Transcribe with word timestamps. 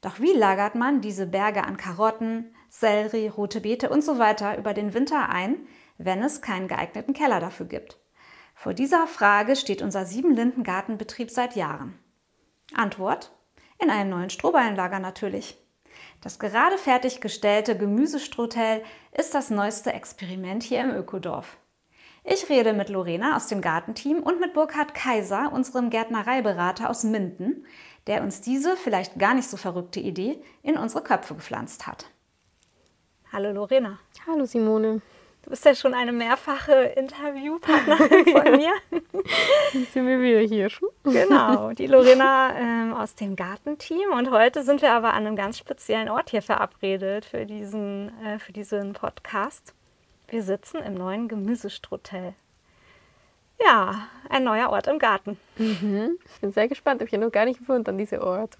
doch 0.00 0.20
wie 0.20 0.32
lagert 0.32 0.74
man 0.74 1.00
diese 1.00 1.26
Berge 1.26 1.64
an 1.64 1.76
Karotten, 1.76 2.54
Sellerie, 2.68 3.28
rote 3.28 3.60
Beete 3.60 3.90
und 3.90 4.02
so 4.02 4.18
weiter 4.18 4.56
über 4.58 4.74
den 4.74 4.94
Winter 4.94 5.28
ein, 5.28 5.66
wenn 5.96 6.22
es 6.22 6.42
keinen 6.42 6.68
geeigneten 6.68 7.14
Keller 7.14 7.40
dafür 7.40 7.66
gibt? 7.66 7.98
Vor 8.54 8.74
dieser 8.74 9.06
Frage 9.06 9.56
steht 9.56 9.82
unser 9.82 10.04
Siebenlinden-Gartenbetrieb 10.04 11.30
seit 11.30 11.56
Jahren. 11.56 11.98
Antwort? 12.74 13.32
In 13.80 13.90
einem 13.90 14.10
neuen 14.10 14.30
Strohballenlager 14.30 14.98
natürlich. 14.98 15.56
Das 16.20 16.38
gerade 16.38 16.78
fertiggestellte 16.78 17.76
Gemüsestrohtel 17.76 18.82
ist 19.12 19.34
das 19.34 19.50
neueste 19.50 19.92
Experiment 19.92 20.62
hier 20.62 20.80
im 20.80 20.90
Ökodorf. 20.90 21.58
Ich 22.24 22.48
rede 22.50 22.72
mit 22.72 22.88
Lorena 22.88 23.36
aus 23.36 23.46
dem 23.46 23.60
Gartenteam 23.60 24.22
und 24.22 24.40
mit 24.40 24.52
Burkhard 24.52 24.92
Kaiser, 24.92 25.52
unserem 25.52 25.88
Gärtnereiberater 25.88 26.90
aus 26.90 27.04
Minden, 27.04 27.64
der 28.08 28.22
uns 28.22 28.40
diese 28.40 28.76
vielleicht 28.76 29.18
gar 29.18 29.34
nicht 29.34 29.48
so 29.48 29.56
verrückte 29.56 30.00
Idee 30.00 30.42
in 30.62 30.76
unsere 30.76 31.04
Köpfe 31.04 31.34
gepflanzt 31.34 31.86
hat. 31.86 32.06
Hallo 33.30 33.52
Lorena. 33.52 33.98
Hallo 34.26 34.46
Simone. 34.46 35.02
Du 35.42 35.50
bist 35.50 35.64
ja 35.64 35.74
schon 35.74 35.94
eine 35.94 36.12
mehrfache 36.12 36.72
Interviewpartnerin 36.72 38.24
von 38.32 38.56
mir. 38.56 38.72
Jetzt 39.72 39.92
sind 39.92 40.06
wir 40.06 40.20
wieder 40.20 40.40
hier 40.40 40.68
schon. 40.68 40.88
Genau, 41.04 41.72
die 41.72 41.86
Lorena 41.86 42.54
ähm, 42.58 42.92
aus 42.92 43.14
dem 43.14 43.36
Gartenteam. 43.36 44.12
Und 44.12 44.30
heute 44.30 44.62
sind 44.62 44.82
wir 44.82 44.92
aber 44.92 45.14
an 45.14 45.26
einem 45.26 45.36
ganz 45.36 45.58
speziellen 45.58 46.08
Ort 46.08 46.30
hier 46.30 46.42
verabredet 46.42 47.24
für 47.24 47.46
diesen, 47.46 48.10
äh, 48.24 48.38
für 48.38 48.52
diesen 48.52 48.94
Podcast. 48.94 49.74
Wir 50.26 50.42
sitzen 50.42 50.78
im 50.78 50.94
neuen 50.94 51.28
Gemüsestrutell. 51.28 52.34
Ja, 53.60 54.08
ein 54.28 54.44
neuer 54.44 54.70
Ort 54.70 54.86
im 54.86 54.98
Garten. 54.98 55.38
Mhm. 55.56 56.18
Ich 56.24 56.40
bin 56.40 56.52
sehr 56.52 56.68
gespannt. 56.68 57.02
Ich 57.02 57.12
habe 57.12 57.24
noch 57.24 57.32
gar 57.32 57.44
nicht 57.44 57.58
gefunden 57.58 57.90
an 57.90 57.98
diesem 57.98 58.20
Ort. 58.20 58.56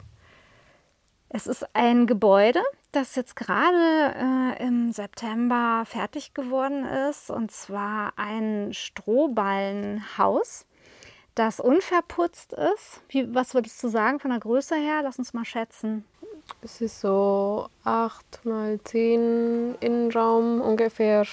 Es 1.31 1.47
ist 1.47 1.67
ein 1.75 2.07
Gebäude, 2.07 2.63
das 2.93 3.15
jetzt 3.15 3.37
gerade 3.37 4.15
äh, 4.57 4.67
im 4.67 4.93
September 4.93 5.85
fertig 5.87 6.33
geworden 6.33 6.85
ist. 6.85 7.31
Und 7.31 7.53
zwar 7.53 8.13
ein 8.17 8.73
Strohballenhaus, 8.73 10.65
das 11.35 11.61
unverputzt 11.61 12.55
ist. 12.55 13.03
Wie, 13.11 13.33
was 13.35 13.55
würdest 13.55 13.83
du 13.85 13.89
sagen 13.89 14.21
von 14.21 14.31
der 14.31 14.41
Größe 14.41 14.75
her? 14.75 15.03
Lass 15.03 15.19
uns 15.19 15.35
mal 15.35 15.45
schätzen. 15.45 16.05
Es 16.63 16.81
ist 16.81 17.01
so 17.01 17.69
8 17.85 18.45
mal 18.45 18.81
10 18.83 19.77
Innenraum 19.81 20.63
ungefähr 20.63 21.27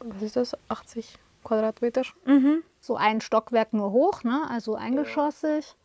was 0.00 0.22
ist 0.22 0.36
das, 0.36 0.56
80 0.68 1.18
Quadratmeter. 1.44 2.02
Mhm. 2.24 2.62
So 2.80 2.96
ein 2.96 3.20
Stockwerk 3.20 3.72
nur 3.72 3.92
hoch, 3.92 4.24
ne? 4.24 4.42
also 4.50 4.74
eingeschossig. 4.74 5.76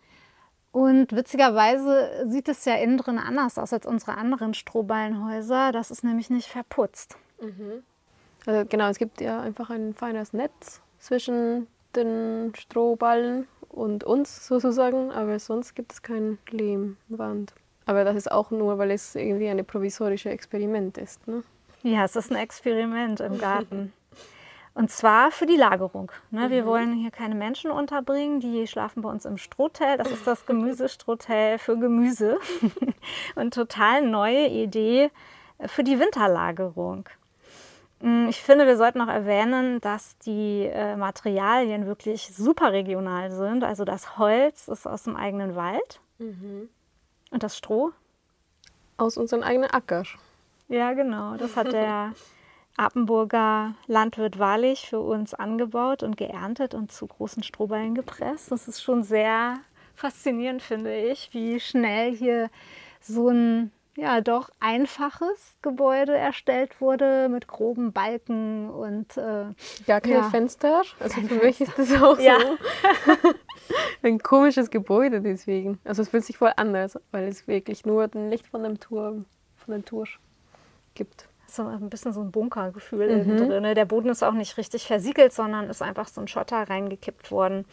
Und 0.72 1.16
witzigerweise 1.16 2.26
sieht 2.28 2.48
es 2.48 2.66
ja 2.66 2.76
innen 2.76 2.98
drin 2.98 3.18
anders 3.18 3.58
aus 3.58 3.74
als 3.74 3.86
unsere 3.86 4.18
anderen 4.18 4.54
Strohballenhäuser. 4.54 5.72
Das 5.72 5.90
ist 5.92 6.04
nämlich 6.04 6.30
nicht 6.30 6.48
verputzt. 6.48 7.18
Mhm. 7.42 7.84
Also 8.46 8.66
genau, 8.68 8.88
es 8.90 8.98
gibt 8.98 9.20
ja 9.22 9.42
einfach 9.42 9.70
ein 9.70 9.94
feines 9.94 10.34
Netz 10.34 10.82
zwischen 11.00 11.68
den 11.96 12.54
Strohballen 12.56 13.48
und 13.70 14.04
uns 14.04 14.48
sozusagen, 14.48 15.12
aber 15.12 15.40
sonst 15.40 15.76
gibt 15.76 15.94
es 15.94 16.02
kein 16.02 16.38
Lehmwand. 16.50 17.54
Aber 17.86 18.04
das 18.04 18.16
ist 18.16 18.32
auch 18.32 18.52
nur, 18.52 18.78
weil 18.78 18.92
es 18.92 19.16
irgendwie 19.16 19.50
ein 19.50 19.66
provisorisches 19.66 20.32
Experiment 20.32 20.98
ist. 20.98 21.28
Ne? 21.28 21.44
Ja, 21.82 22.06
es 22.06 22.16
ist 22.16 22.32
ein 22.32 22.38
Experiment 22.38 23.20
im 23.20 23.38
Garten. 23.38 23.94
Und 24.74 24.92
zwar 24.92 25.32
für 25.32 25.46
die 25.46 25.56
Lagerung. 25.56 26.12
Ne? 26.32 26.48
Mhm. 26.48 26.52
Wir 26.52 26.66
wollen 26.66 26.94
hier 26.94 27.12
keine 27.12 27.36
Menschen 27.36 27.72
unterbringen, 27.72 28.40
die 28.40 28.68
schlafen 28.68 29.02
bei 29.02 29.10
uns 29.10 29.26
im 29.26 29.38
Strohtel. 29.38 29.98
Das 29.98 30.12
ist 30.12 30.26
das 30.26 30.46
Gemüsestrohtel 30.46 31.58
für 31.58 31.78
Gemüse. 31.78 32.40
Und 33.36 33.54
total 33.54 34.04
neue 34.04 34.48
Idee 34.48 35.12
für 35.66 35.84
die 35.84 36.00
Winterlagerung. 36.00 37.10
Mm, 38.02 38.28
ich 38.30 38.42
finde, 38.42 38.66
wir 38.66 38.78
sollten 38.78 39.00
noch 39.00 39.10
erwähnen, 39.10 39.82
dass 39.82 40.18
die 40.20 40.70
äh, 40.72 40.96
Materialien 40.96 41.86
wirklich 41.86 42.34
super 42.34 42.72
regional 42.72 43.32
sind. 43.32 43.64
Also 43.64 43.84
das 43.86 44.18
Holz 44.18 44.68
ist 44.68 44.88
aus 44.88 45.04
dem 45.04 45.16
eigenen 45.16 45.56
Wald 45.56 46.00
mhm. 46.18 46.70
und 47.32 47.44
das 47.44 47.58
Stroh 47.58 47.92
aus 48.98 49.18
unserem 49.18 49.44
eigenen 49.44 49.70
Acker. 49.70 50.04
Ja, 50.68 50.94
genau. 50.94 51.36
Das 51.36 51.56
hat 51.56 51.72
der 51.74 52.14
Appenburger 52.78 53.76
Landwirt 53.88 54.40
Wahrlich 54.40 54.88
für 54.88 55.02
uns 55.02 55.34
angebaut 55.34 56.04
und 56.04 56.18
geerntet 56.18 56.74
und 56.74 56.92
zu 56.92 57.08
großen 57.08 57.44
Strohballen 57.44 57.96
gepresst. 57.96 58.52
Das 58.52 58.68
ist 58.68 58.82
schon 58.82 59.04
sehr 59.04 59.58
faszinierend, 59.96 60.62
finde 60.62 60.96
ich, 60.96 61.30
wie 61.34 61.60
schnell 61.60 62.16
hier 62.16 62.50
so 63.02 63.30
ein 63.30 63.72
ja 63.96 64.22
doch 64.22 64.50
einfaches 64.60 65.58
Gebäude 65.62 66.16
erstellt 66.16 66.80
wurde 66.80 67.28
mit 67.30 67.48
groben 67.48 67.92
Balken 67.92 68.70
und 68.70 69.18
äh, 69.18 69.46
gar 69.86 70.02
keine 70.02 70.16
ja. 70.16 70.30
Fenster. 70.30 70.84
Also 71.00 71.22
für 71.22 71.44
mich 71.44 71.60
ist 71.60 71.78
das 71.78 72.02
auch 72.02 72.18
ja. 72.18 72.38
so 72.40 73.34
ein 74.04 74.20
komisches 74.20 74.70
Gebäude 74.70 75.22
deswegen. 75.22 75.80
Also 75.84 76.02
es 76.02 76.10
fühlt 76.10 76.24
sich 76.24 76.38
voll 76.38 76.54
anders, 76.56 76.98
weil 77.12 77.28
es 77.28 77.48
wirklich 77.48 77.86
nur 77.86 78.10
ein 78.14 78.30
Licht 78.30 78.48
von 78.48 78.64
dem 78.64 78.80
Turm, 78.80 79.26
von 79.58 79.74
dem 79.74 79.84
Turm 79.84 80.06
gibt 80.94 81.28
so 81.56 81.66
ein 81.66 81.90
bisschen 81.90 82.14
so 82.14 82.22
ein 82.22 82.32
Bunkergefühl 82.32 83.24
mhm. 83.24 83.38
drin. 83.38 83.76
Der 83.76 83.86
Boden 83.86 84.10
ist 84.10 84.24
auch 84.24 84.34
nicht 84.34 84.58
richtig 84.58 84.88
versiegelt, 84.88 85.34
sondern 85.34 85.70
ist 85.70 85.82
einfach 85.82 86.08
so 86.08 86.22
ein 86.22 86.28
Schotter 86.28 86.70
reingekippt 86.70 87.32
worden. 87.32 87.66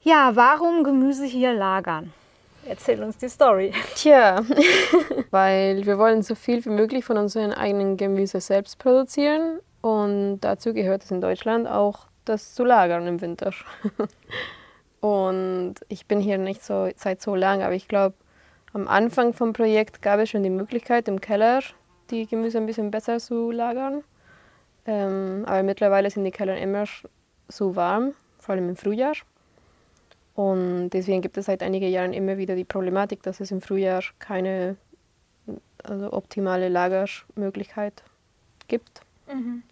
Ja, 0.00 0.32
warum 0.34 0.84
Gemüse 0.84 1.24
hier 1.24 1.54
lagern? 1.54 2.12
Erzähl 2.66 3.02
uns 3.02 3.18
die 3.18 3.28
Story. 3.28 3.72
Tja, 3.94 4.42
weil 5.30 5.84
wir 5.84 5.98
wollen 5.98 6.22
so 6.22 6.34
viel 6.34 6.64
wie 6.64 6.70
möglich 6.70 7.04
von 7.04 7.18
unserem 7.18 7.52
eigenen 7.52 7.96
Gemüse 7.96 8.40
selbst 8.40 8.78
produzieren 8.78 9.60
und 9.82 10.40
dazu 10.40 10.72
gehört 10.72 11.04
es 11.04 11.10
in 11.10 11.20
Deutschland 11.20 11.68
auch, 11.68 12.06
das 12.24 12.54
zu 12.54 12.64
lagern 12.64 13.06
im 13.06 13.20
Winter. 13.20 13.52
und 15.00 15.74
ich 15.88 16.06
bin 16.06 16.20
hier 16.20 16.38
nicht 16.38 16.64
so 16.64 16.88
seit 16.96 17.20
so 17.20 17.34
lang, 17.34 17.62
aber 17.62 17.74
ich 17.74 17.86
glaube, 17.88 18.14
am 18.72 18.88
Anfang 18.88 19.34
vom 19.34 19.52
Projekt 19.52 20.02
gab 20.02 20.20
es 20.20 20.30
schon 20.30 20.42
die 20.42 20.50
Möglichkeit 20.50 21.06
im 21.06 21.20
Keller 21.20 21.60
die 22.10 22.26
Gemüse 22.26 22.58
ein 22.58 22.66
bisschen 22.66 22.90
besser 22.90 23.18
zu 23.18 23.50
lagern. 23.50 24.02
Ähm, 24.86 25.44
aber 25.46 25.62
mittlerweile 25.62 26.10
sind 26.10 26.24
die 26.24 26.30
Keller 26.30 26.58
immer 26.58 26.84
so 27.48 27.76
warm, 27.76 28.14
vor 28.38 28.54
allem 28.54 28.68
im 28.68 28.76
Frühjahr. 28.76 29.14
Und 30.34 30.90
deswegen 30.90 31.22
gibt 31.22 31.36
es 31.38 31.46
seit 31.46 31.62
einigen 31.62 31.88
Jahren 31.88 32.12
immer 32.12 32.38
wieder 32.38 32.56
die 32.56 32.64
Problematik, 32.64 33.22
dass 33.22 33.40
es 33.40 33.50
im 33.50 33.60
Frühjahr 33.60 34.02
keine 34.18 34.76
also 35.82 36.12
optimale 36.12 36.68
Lagermöglichkeit 36.68 38.02
gibt. 38.68 39.00
Mhm. 39.32 39.62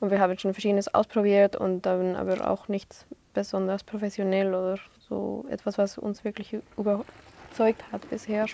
Und 0.00 0.10
wir 0.10 0.20
haben 0.20 0.38
schon 0.38 0.52
verschiedenes 0.52 0.92
ausprobiert 0.92 1.56
und 1.56 1.86
dann 1.86 2.16
aber 2.16 2.50
auch 2.50 2.68
nichts 2.68 3.06
besonders 3.32 3.82
professionell 3.82 4.48
oder 4.48 4.78
so 5.08 5.46
etwas, 5.48 5.78
was 5.78 5.98
uns 5.98 6.24
wirklich 6.24 6.56
überzeugt 6.76 7.82
hat 7.92 8.08
bisher. 8.10 8.46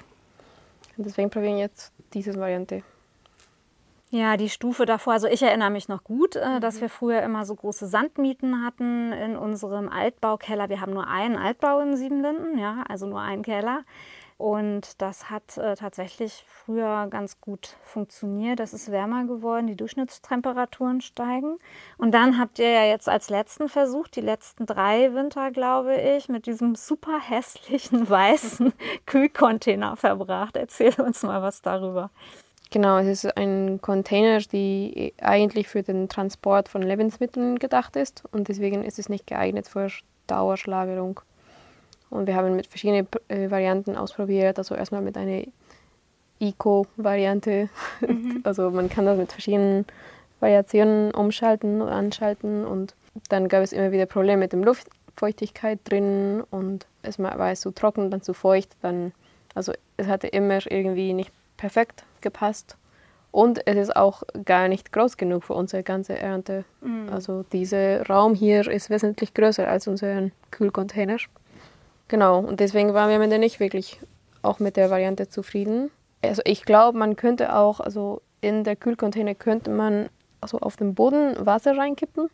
Und 0.96 1.06
deswegen 1.06 1.31
probieren 1.31 1.56
wir 1.56 1.62
jetzt 1.62 1.92
diese 2.12 2.34
Variante. 2.37 2.82
Ja, 4.14 4.37
die 4.37 4.50
Stufe 4.50 4.85
davor, 4.85 5.14
also 5.14 5.26
ich 5.26 5.43
erinnere 5.43 5.70
mich 5.70 5.88
noch 5.88 6.05
gut, 6.05 6.37
äh, 6.37 6.61
dass 6.61 6.76
mhm. 6.76 6.81
wir 6.82 6.88
früher 6.91 7.23
immer 7.23 7.47
so 7.47 7.55
große 7.55 7.87
Sandmieten 7.87 8.62
hatten 8.62 9.11
in 9.11 9.38
unserem 9.38 9.88
Altbaukeller. 9.88 10.69
Wir 10.69 10.82
haben 10.82 10.93
nur 10.93 11.06
einen 11.06 11.38
Altbau 11.38 11.81
in 11.81 11.97
Siebenlinden, 11.97 12.59
ja, 12.59 12.85
also 12.87 13.06
nur 13.06 13.23
einen 13.23 13.43
Keller. 13.43 13.85
Und 14.37 15.00
das 15.00 15.31
hat 15.31 15.56
äh, 15.56 15.76
tatsächlich 15.76 16.44
früher 16.47 17.06
ganz 17.09 17.41
gut 17.41 17.79
funktioniert. 17.85 18.61
Es 18.61 18.75
ist 18.75 18.93
wärmer 18.93 19.25
geworden, 19.25 19.67
die 19.67 19.76
Durchschnittstemperaturen 19.76 21.00
steigen. 21.00 21.56
Und 21.97 22.12
dann 22.12 22.38
habt 22.38 22.59
ihr 22.59 22.70
ja 22.70 22.85
jetzt 22.85 23.09
als 23.09 23.31
letzten 23.31 23.70
Versuch, 23.70 24.09
die 24.09 24.20
letzten 24.20 24.67
drei 24.67 25.14
Winter, 25.14 25.53
glaube 25.53 25.97
ich, 25.97 26.29
mit 26.29 26.44
diesem 26.44 26.75
super 26.75 27.19
hässlichen 27.19 28.11
weißen 28.11 28.75
Kühlcontainer 29.06 29.97
verbracht. 29.97 30.59
Erzähl 30.59 31.00
uns 31.00 31.23
mal 31.23 31.41
was 31.41 31.62
darüber. 31.62 32.11
Genau, 32.72 32.96
es 32.96 33.06
ist 33.06 33.36
ein 33.36 33.82
Container, 33.82 34.38
die 34.38 35.12
eigentlich 35.20 35.69
für 35.69 35.82
den 35.82 36.08
Transport 36.08 36.70
von 36.70 36.80
Lebensmitteln 36.80 37.58
gedacht 37.58 37.96
ist 37.96 38.24
und 38.32 38.48
deswegen 38.48 38.82
ist 38.82 38.98
es 38.98 39.10
nicht 39.10 39.26
geeignet 39.26 39.69
für 39.69 39.88
Dauerschlagerung. 40.26 41.20
Und 42.08 42.26
wir 42.26 42.34
haben 42.34 42.56
mit 42.56 42.66
verschiedenen 42.66 43.06
äh, 43.28 43.50
Varianten 43.50 43.94
ausprobiert, 43.94 44.56
also 44.56 44.74
erstmal 44.74 45.02
mit 45.02 45.19
einer 45.19 45.42
Eco-Variante. 46.40 47.69
Mhm. 48.00 48.40
Also 48.44 48.70
man 48.70 48.88
kann 48.88 49.04
das 49.04 49.18
mit 49.18 49.32
verschiedenen 49.32 49.84
Variationen 50.40 51.12
umschalten 51.12 51.82
und 51.82 51.90
anschalten 51.90 52.64
und 52.64 52.94
dann 53.28 53.48
gab 53.48 53.62
es 53.62 53.75
immer 53.75 53.92
wieder 53.92 54.06
Probleme 54.06 54.38
mit 54.38 54.54
der 54.54 54.60
Luftfeuchtigkeit 54.60 55.78
drin 55.84 56.42
und 56.50 56.86
es 57.02 57.18
war 57.18 57.54
zu 57.54 57.70
trocken, 57.72 58.10
dann 58.10 58.22
zu 58.22 58.32
feucht, 58.32 58.70
dann 58.80 59.12
also 59.54 59.75
es 59.98 60.06
hatte 60.06 60.28
immer 60.28 60.58
irgendwie 60.70 61.12
nicht 61.12 61.30
perfekt 61.58 62.04
gepasst 62.22 62.76
und 63.32 63.66
es 63.66 63.76
ist 63.76 63.96
auch 63.96 64.22
gar 64.44 64.69
nicht 64.69 64.92
groß 64.92 65.16
genug 65.16 65.44
für 65.44 65.54
unsere 65.54 65.82
ganze 65.82 66.19
Ernte. 66.19 66.64
Mhm. 66.82 67.08
Also 67.10 67.44
dieser 67.50 68.06
Raum 68.06 68.34
hier 68.34 68.69
ist 68.69 68.90
wesentlich 68.90 69.34
größer 69.34 69.66
als 69.66 69.88
unser 69.88 70.30
Kühlcontainer. 70.50 71.16
Genau, 72.08 72.40
und 72.40 72.60
deswegen 72.60 72.92
waren 72.92 73.10
wir 73.10 73.19
mit 73.19 73.30
der 73.30 73.38
nicht 73.38 73.58
wirklich 73.58 73.98
auch 74.42 74.58
mit 74.58 74.76
der 74.76 74.90
Variante 74.90 75.28
zufrieden. 75.28 75.90
Also 76.22 76.42
ich 76.44 76.64
glaube, 76.64 76.98
man 76.98 77.16
könnte 77.16 77.56
auch, 77.56 77.80
also 77.80 78.20
in 78.42 78.64
der 78.64 78.76
Kühlcontainer 78.76 79.34
könnte 79.34 79.70
man 79.70 80.10
also 80.42 80.58
auf 80.58 80.76
dem 80.76 80.94
Boden 80.94 81.34
Wasser 81.46 81.76
reinkippen, 81.76 82.28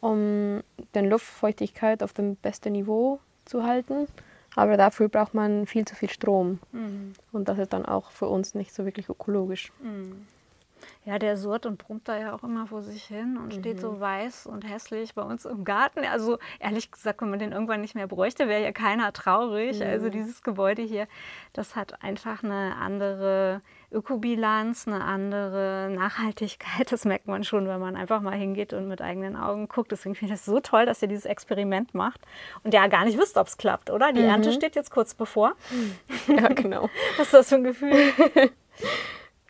um 0.00 0.60
die 0.94 0.98
Luftfeuchtigkeit 0.98 2.02
auf 2.02 2.12
dem 2.12 2.36
besten 2.36 2.72
Niveau 2.72 3.18
zu 3.46 3.64
halten. 3.64 4.08
Aber 4.54 4.76
dafür 4.76 5.08
braucht 5.08 5.34
man 5.34 5.66
viel 5.66 5.84
zu 5.84 5.94
viel 5.94 6.10
Strom. 6.10 6.58
Mhm. 6.72 7.12
Und 7.32 7.48
das 7.48 7.58
ist 7.58 7.72
dann 7.72 7.86
auch 7.86 8.10
für 8.10 8.26
uns 8.26 8.54
nicht 8.54 8.74
so 8.74 8.84
wirklich 8.84 9.08
ökologisch. 9.08 9.72
Mhm. 9.82 10.26
Ja, 11.04 11.18
der 11.18 11.36
surrt 11.36 11.66
und 11.66 11.78
brummt 11.78 12.08
da 12.08 12.18
ja 12.18 12.34
auch 12.34 12.42
immer 12.42 12.66
vor 12.66 12.82
sich 12.82 13.04
hin 13.04 13.36
und 13.36 13.46
mhm. 13.46 13.60
steht 13.60 13.80
so 13.80 13.92
mhm. 13.92 14.00
weiß 14.00 14.46
und 14.46 14.68
hässlich 14.68 15.14
bei 15.14 15.22
uns 15.22 15.44
im 15.44 15.64
Garten. 15.64 16.04
Also 16.04 16.38
ehrlich 16.60 16.90
gesagt, 16.92 17.22
wenn 17.22 17.30
man 17.30 17.38
den 17.38 17.52
irgendwann 17.52 17.80
nicht 17.80 17.94
mehr 17.94 18.06
bräuchte, 18.06 18.48
wäre 18.48 18.62
ja 18.62 18.72
keiner 18.72 19.12
traurig. 19.12 19.80
Mhm. 19.80 19.86
Also 19.86 20.10
dieses 20.10 20.42
Gebäude 20.42 20.82
hier, 20.82 21.08
das 21.52 21.74
hat 21.74 22.02
einfach 22.02 22.44
eine 22.44 22.76
andere 22.76 23.62
Ökobilanz, 23.90 24.86
eine 24.86 25.02
andere 25.04 25.90
Nachhaltigkeit. 25.92 26.90
Das 26.92 27.04
merkt 27.04 27.26
man 27.26 27.44
schon, 27.44 27.68
wenn 27.68 27.80
man 27.80 27.96
einfach 27.96 28.20
mal 28.20 28.36
hingeht 28.36 28.72
und 28.72 28.88
mit 28.88 29.02
eigenen 29.02 29.36
Augen 29.36 29.68
guckt. 29.68 29.92
Deswegen 29.92 30.14
finde 30.14 30.34
ich 30.34 30.40
das 30.40 30.46
so 30.46 30.60
toll, 30.60 30.86
dass 30.86 31.02
ihr 31.02 31.08
dieses 31.08 31.26
Experiment 31.26 31.94
macht 31.94 32.20
und 32.62 32.74
ja 32.74 32.86
gar 32.86 33.04
nicht 33.04 33.18
wisst, 33.18 33.36
ob 33.36 33.46
es 33.46 33.56
klappt, 33.56 33.90
oder? 33.90 34.12
Die 34.12 34.22
mhm. 34.22 34.28
Ernte 34.28 34.52
steht 34.52 34.76
jetzt 34.76 34.90
kurz 34.90 35.14
bevor. 35.14 35.54
Ja, 36.28 36.48
genau. 36.48 36.88
Was 37.16 37.26
ist 37.26 37.34
das 37.34 37.48
für 37.48 37.56
ein 37.56 37.64
Gefühl? 37.64 38.12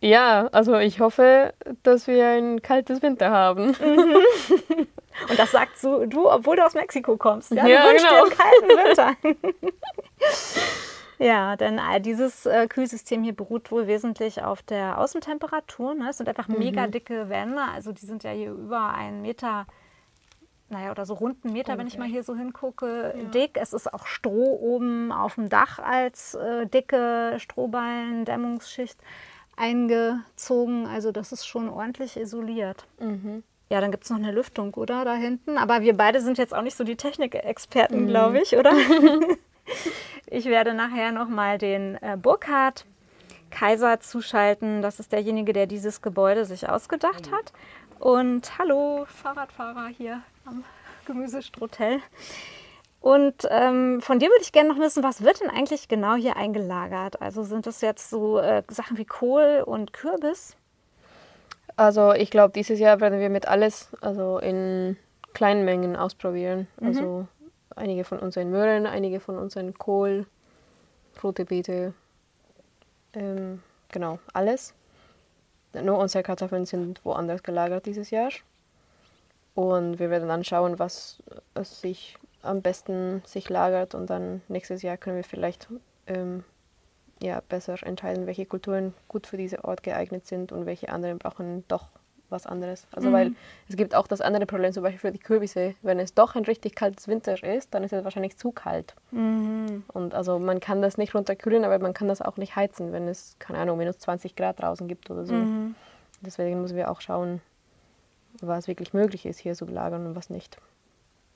Ja, 0.02 0.48
also 0.48 0.78
ich 0.78 0.98
hoffe, 0.98 1.54
dass 1.84 2.08
wir 2.08 2.26
ein 2.26 2.60
kaltes 2.60 3.02
Winter 3.02 3.30
haben. 3.30 3.68
Mhm. 3.68 4.16
Und 5.28 5.38
das 5.38 5.52
sagst 5.52 5.84
du, 5.84 6.06
du, 6.06 6.28
obwohl 6.28 6.56
du 6.56 6.66
aus 6.66 6.74
Mexiko 6.74 7.16
kommst. 7.16 7.52
Ja, 7.52 7.66
ja 7.66 7.82
du 7.86 7.96
genau. 7.96 8.08
dir 8.08 8.22
einen 8.22 8.30
kalten 8.30 9.16
Winter. 9.28 9.36
ja, 11.24 11.54
denn 11.54 11.78
äh, 11.78 12.00
dieses 12.00 12.46
äh, 12.46 12.66
Kühlsystem 12.66 13.22
hier 13.22 13.36
beruht 13.36 13.70
wohl 13.70 13.86
wesentlich 13.86 14.42
auf 14.42 14.62
der 14.62 14.98
Außentemperatur. 14.98 15.94
Ne? 15.94 16.08
Es 16.10 16.16
sind 16.16 16.28
einfach 16.28 16.48
mhm. 16.48 16.58
mega 16.58 16.88
dicke 16.88 17.28
Wände, 17.28 17.62
also 17.72 17.92
die 17.92 18.04
sind 18.04 18.24
ja 18.24 18.32
hier 18.32 18.50
über 18.50 18.92
einen 18.94 19.22
Meter 19.22 19.66
naja, 20.68 20.90
oder 20.90 21.04
so 21.04 21.12
rund 21.12 21.44
einen 21.44 21.52
Meter, 21.52 21.72
okay. 21.72 21.80
wenn 21.80 21.86
ich 21.86 21.98
mal 21.98 22.08
hier 22.08 22.24
so 22.24 22.34
hingucke, 22.34 23.14
ja. 23.14 23.24
dick. 23.28 23.58
Es 23.60 23.74
ist 23.74 23.92
auch 23.92 24.06
Stroh 24.06 24.58
oben 24.58 25.12
auf 25.12 25.34
dem 25.34 25.50
Dach 25.50 25.78
als 25.78 26.34
äh, 26.34 26.66
dicke 26.66 27.34
Strohballen, 27.36 28.24
Dämmungsschicht 28.24 28.98
eingezogen. 29.56 30.86
Also 30.86 31.12
das 31.12 31.32
ist 31.32 31.46
schon 31.46 31.68
ordentlich 31.68 32.16
isoliert. 32.16 32.86
Mhm. 33.00 33.42
Ja, 33.68 33.80
dann 33.80 33.90
gibt 33.90 34.04
es 34.04 34.10
noch 34.10 34.18
eine 34.18 34.32
Lüftung, 34.32 34.74
oder? 34.74 35.04
Da 35.04 35.14
hinten. 35.14 35.56
Aber 35.56 35.80
wir 35.80 35.96
beide 35.96 36.20
sind 36.20 36.36
jetzt 36.36 36.54
auch 36.54 36.62
nicht 36.62 36.76
so 36.76 36.84
die 36.84 36.96
Technikexperten, 36.96 38.02
mhm. 38.02 38.06
glaube 38.06 38.40
ich, 38.40 38.56
oder? 38.56 38.72
ich 40.26 40.44
werde 40.44 40.74
nachher 40.74 41.12
nochmal 41.12 41.58
den 41.58 41.96
äh, 42.02 42.18
Burkhard 42.20 42.84
Kaiser 43.50 44.00
zuschalten. 44.00 44.82
Das 44.82 45.00
ist 45.00 45.12
derjenige, 45.12 45.52
der 45.52 45.66
dieses 45.66 46.02
Gebäude 46.02 46.44
sich 46.44 46.68
ausgedacht 46.68 47.30
hat. 47.30 47.52
Und 47.98 48.58
hallo, 48.58 49.06
Fahrradfahrer 49.06 49.86
hier 49.86 50.22
am 50.44 50.64
Gemüsestrotell. 51.06 52.00
Und 53.02 53.48
ähm, 53.50 54.00
von 54.00 54.20
dir 54.20 54.28
würde 54.28 54.42
ich 54.42 54.52
gerne 54.52 54.68
noch 54.68 54.78
wissen, 54.78 55.02
was 55.02 55.24
wird 55.24 55.40
denn 55.40 55.50
eigentlich 55.50 55.88
genau 55.88 56.14
hier 56.14 56.36
eingelagert? 56.36 57.20
Also 57.20 57.42
sind 57.42 57.66
das 57.66 57.80
jetzt 57.80 58.08
so 58.08 58.38
äh, 58.38 58.62
Sachen 58.68 58.96
wie 58.96 59.04
Kohl 59.04 59.64
und 59.66 59.92
Kürbis? 59.92 60.54
Also 61.74 62.12
ich 62.12 62.30
glaube, 62.30 62.52
dieses 62.54 62.78
Jahr 62.78 63.00
werden 63.00 63.18
wir 63.18 63.28
mit 63.28 63.48
alles 63.48 63.88
also 64.00 64.38
in 64.38 64.96
kleinen 65.34 65.64
Mengen 65.64 65.96
ausprobieren. 65.96 66.68
Mhm. 66.78 66.86
Also 66.86 67.26
einige 67.74 68.04
von 68.04 68.20
unseren 68.20 68.50
Möhren, 68.50 68.86
einige 68.86 69.18
von 69.18 69.36
unseren 69.36 69.74
Kohl, 69.74 70.26
rote 71.24 71.44
Beete, 71.44 71.94
ähm, 73.14 73.64
genau, 73.90 74.20
alles. 74.32 74.74
Nur 75.74 75.98
unsere 75.98 76.22
Kartoffeln 76.22 76.66
sind 76.66 77.04
woanders 77.04 77.42
gelagert 77.42 77.86
dieses 77.86 78.10
Jahr. 78.10 78.30
Und 79.56 79.98
wir 79.98 80.08
werden 80.08 80.28
dann 80.28 80.44
schauen, 80.44 80.78
was 80.78 81.20
sich 81.62 82.16
am 82.42 82.62
besten 82.62 83.22
sich 83.24 83.48
lagert 83.48 83.94
und 83.94 84.10
dann 84.10 84.42
nächstes 84.48 84.82
Jahr 84.82 84.96
können 84.96 85.16
wir 85.16 85.24
vielleicht 85.24 85.68
ähm, 86.06 86.44
ja, 87.22 87.40
besser 87.48 87.76
entscheiden, 87.82 88.26
welche 88.26 88.46
Kulturen 88.46 88.94
gut 89.08 89.26
für 89.26 89.36
diesen 89.36 89.60
Ort 89.60 89.82
geeignet 89.82 90.26
sind 90.26 90.52
und 90.52 90.66
welche 90.66 90.88
anderen 90.90 91.18
brauchen 91.18 91.64
doch 91.68 91.88
was 92.32 92.46
anderes. 92.46 92.88
Also 92.90 93.10
mhm. 93.10 93.12
weil 93.12 93.32
es 93.68 93.76
gibt 93.76 93.94
auch 93.94 94.06
das 94.06 94.20
andere 94.20 94.46
Problem, 94.46 94.72
zum 94.72 94.82
Beispiel 94.82 94.98
für 94.98 95.12
die 95.12 95.18
Kürbisse, 95.18 95.74
wenn 95.82 96.00
es 96.00 96.14
doch 96.14 96.34
ein 96.34 96.44
richtig 96.44 96.74
kaltes 96.74 97.06
Winter 97.06 97.40
ist, 97.44 97.72
dann 97.74 97.84
ist 97.84 97.92
es 97.92 98.02
wahrscheinlich 98.02 98.36
zu 98.38 98.50
kalt. 98.50 98.96
Mhm. 99.12 99.84
Und 99.92 100.14
also 100.14 100.38
man 100.38 100.58
kann 100.58 100.82
das 100.82 100.98
nicht 100.98 101.14
runterkühlen, 101.14 101.64
aber 101.64 101.78
man 101.78 101.92
kann 101.92 102.08
das 102.08 102.22
auch 102.22 102.38
nicht 102.38 102.56
heizen, 102.56 102.92
wenn 102.92 103.06
es, 103.06 103.36
keine 103.38 103.58
Ahnung, 103.58 103.78
minus 103.78 103.98
20 103.98 104.34
Grad 104.34 104.60
draußen 104.60 104.88
gibt 104.88 105.10
oder 105.10 105.24
so. 105.24 105.34
Mhm. 105.34 105.76
Deswegen 106.22 106.60
müssen 106.62 106.76
wir 106.76 106.90
auch 106.90 107.00
schauen, 107.00 107.40
was 108.40 108.66
wirklich 108.66 108.94
möglich 108.94 109.26
ist, 109.26 109.38
hier 109.38 109.54
zu 109.54 109.66
lagern 109.66 110.06
und 110.06 110.16
was 110.16 110.30
nicht. 110.30 110.56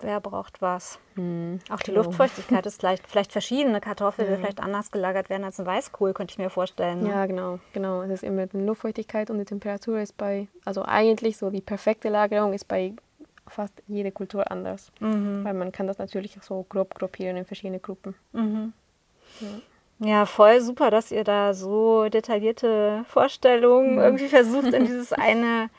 Wer 0.01 0.21
braucht 0.21 0.61
was? 0.61 0.99
Hm, 1.15 1.61
auch 1.71 1.81
die. 1.81 1.91
Luftfeuchtigkeit 1.91 2.67
ist 2.67 2.81
vielleicht, 2.81 3.07
vielleicht 3.07 3.33
verschiedene 3.33 3.81
Kartoffeln, 3.81 4.31
ja. 4.31 4.37
vielleicht 4.37 4.61
anders 4.61 4.91
gelagert 4.91 5.31
werden 5.31 5.45
als 5.45 5.59
ein 5.59 5.65
Weißkohl, 5.65 6.13
könnte 6.13 6.33
ich 6.33 6.39
mir 6.39 6.51
vorstellen. 6.51 7.03
Ne? 7.03 7.09
Ja, 7.09 7.25
genau, 7.25 7.59
genau. 7.73 8.03
Es 8.03 8.11
ist 8.11 8.25
immer 8.25 8.47
die 8.47 8.59
Luftfeuchtigkeit 8.59 9.31
und 9.31 9.39
die 9.39 9.47
Temperatur 9.47 9.99
ist 10.01 10.17
bei, 10.19 10.49
also 10.67 10.83
eigentlich 10.83 11.39
so 11.39 11.49
die 11.49 11.63
perfekte 11.63 12.11
Lagerung 12.11 12.53
ist 12.53 12.69
bei 12.69 12.93
fast 13.49 13.73
jeder 13.87 14.11
Kultur 14.11 14.51
anders. 14.51 14.93
Mhm. 15.01 15.45
Weil 15.45 15.55
man 15.55 15.73
kann 15.73 15.87
das 15.87 15.99
natürlich 15.99 16.37
so 16.43 16.67
grob 16.69 16.95
gruppieren 16.95 17.37
in 17.37 17.47
verschiedene 17.47 17.79
Gruppen. 17.79 18.15
Mhm. 18.33 18.73
Ja. 20.01 20.07
ja. 20.09 20.27
voll 20.27 20.61
super, 20.61 20.91
dass 20.91 21.11
ihr 21.11 21.25
da 21.25 21.55
so 21.55 22.09
detaillierte 22.11 23.05
Vorstellungen 23.09 23.93
mhm. 23.93 24.01
irgendwie 24.01 24.29
versucht 24.29 24.75
in 24.75 24.85
dieses 24.85 25.13
eine 25.15 25.71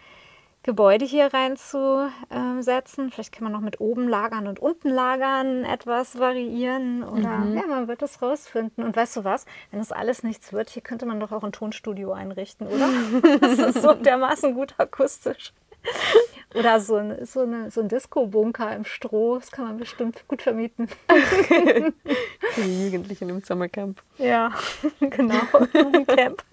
Gebäude 0.68 1.06
hier 1.06 1.34
reinzusetzen. 1.34 3.10
Vielleicht 3.10 3.32
kann 3.32 3.46
man 3.46 3.54
noch 3.54 3.62
mit 3.62 3.80
oben 3.80 4.10
lagern 4.10 4.48
und 4.48 4.60
unten 4.60 4.90
lagern 4.90 5.64
etwas 5.64 6.20
variieren 6.20 7.06
oder 7.06 7.38
mhm. 7.38 7.56
ja, 7.56 7.66
man 7.68 7.88
wird 7.88 8.02
es 8.02 8.22
rausfinden. 8.22 8.84
Und 8.84 8.94
weißt 8.94 9.16
du 9.16 9.24
was, 9.24 9.46
wenn 9.72 9.80
das 9.80 9.94
alles 9.94 10.24
nichts 10.24 10.52
wird, 10.52 10.70
hier 10.70 10.82
könnte 10.82 11.06
man 11.06 11.22
doch 11.22 11.32
auch 11.32 11.46
ein 11.46 11.54
Tonstudio 11.54 12.12
einrichten, 12.12 12.68
oder? 12.68 12.90
das 13.40 13.60
ist 13.60 13.82
so 13.82 13.94
dermaßen 13.94 14.54
gut 14.56 14.76
akustisch. 14.78 15.54
Oder 16.54 16.82
so 16.82 16.96
ein, 16.96 17.26
so 17.26 17.42
eine, 17.44 17.72
so 17.72 17.80
ein 17.80 17.88
Disco-Bunker 17.88 18.76
im 18.76 18.84
Stroh, 18.84 19.38
das 19.38 19.52
kann 19.52 19.68
man 19.68 19.78
bestimmt 19.78 20.28
gut 20.28 20.42
vermieten. 20.42 20.90
Für 21.08 21.94
die 22.62 22.84
Jugendlichen 22.84 23.30
im 23.30 23.40
Sommercamp. 23.40 24.04
Ja, 24.18 24.52
genau, 25.00 25.44
im 25.74 26.06
Camp. 26.06 26.44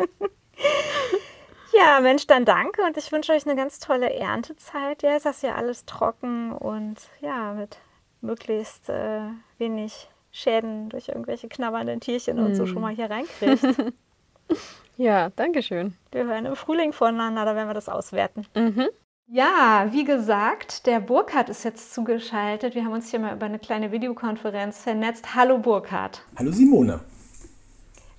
Ja, 1.76 2.00
Mensch, 2.00 2.26
dann 2.26 2.44
danke 2.44 2.82
und 2.82 2.96
ich 2.96 3.10
wünsche 3.10 3.32
euch 3.32 3.46
eine 3.46 3.56
ganz 3.56 3.78
tolle 3.80 4.12
Erntezeit. 4.12 5.02
Ja, 5.02 5.16
ist 5.16 5.26
das 5.26 5.42
ja 5.42 5.54
alles 5.54 5.84
trocken 5.86 6.52
und 6.52 6.96
ja, 7.20 7.52
mit 7.52 7.78
möglichst 8.20 8.88
äh, 8.88 9.22
wenig 9.58 10.08
Schäden 10.30 10.88
durch 10.88 11.08
irgendwelche 11.08 11.48
knabbernden 11.48 12.00
Tierchen 12.00 12.36
mm. 12.36 12.46
und 12.46 12.54
so 12.54 12.64
hm. 12.64 12.72
schon 12.72 12.82
mal 12.82 12.94
hier 12.94 13.10
reinkriegt. 13.10 13.92
ja, 14.96 15.30
danke 15.30 15.62
schön. 15.62 15.94
Wir 16.12 16.24
hören 16.24 16.46
im 16.46 16.56
Frühling 16.56 16.92
voneinander, 16.92 17.44
da 17.44 17.56
werden 17.56 17.68
wir 17.68 17.74
das 17.74 17.88
auswerten. 17.88 18.46
Mhm. 18.54 18.88
Ja, 19.26 19.88
wie 19.90 20.04
gesagt, 20.04 20.86
der 20.86 21.00
Burkhard 21.00 21.48
ist 21.48 21.64
jetzt 21.64 21.94
zugeschaltet. 21.94 22.74
Wir 22.74 22.84
haben 22.84 22.92
uns 22.92 23.10
hier 23.10 23.20
mal 23.20 23.34
über 23.34 23.46
eine 23.46 23.58
kleine 23.58 23.90
Videokonferenz 23.90 24.82
vernetzt. 24.82 25.34
Hallo 25.34 25.58
Burkhard. 25.58 26.22
Hallo 26.36 26.52
Simone. 26.52 27.00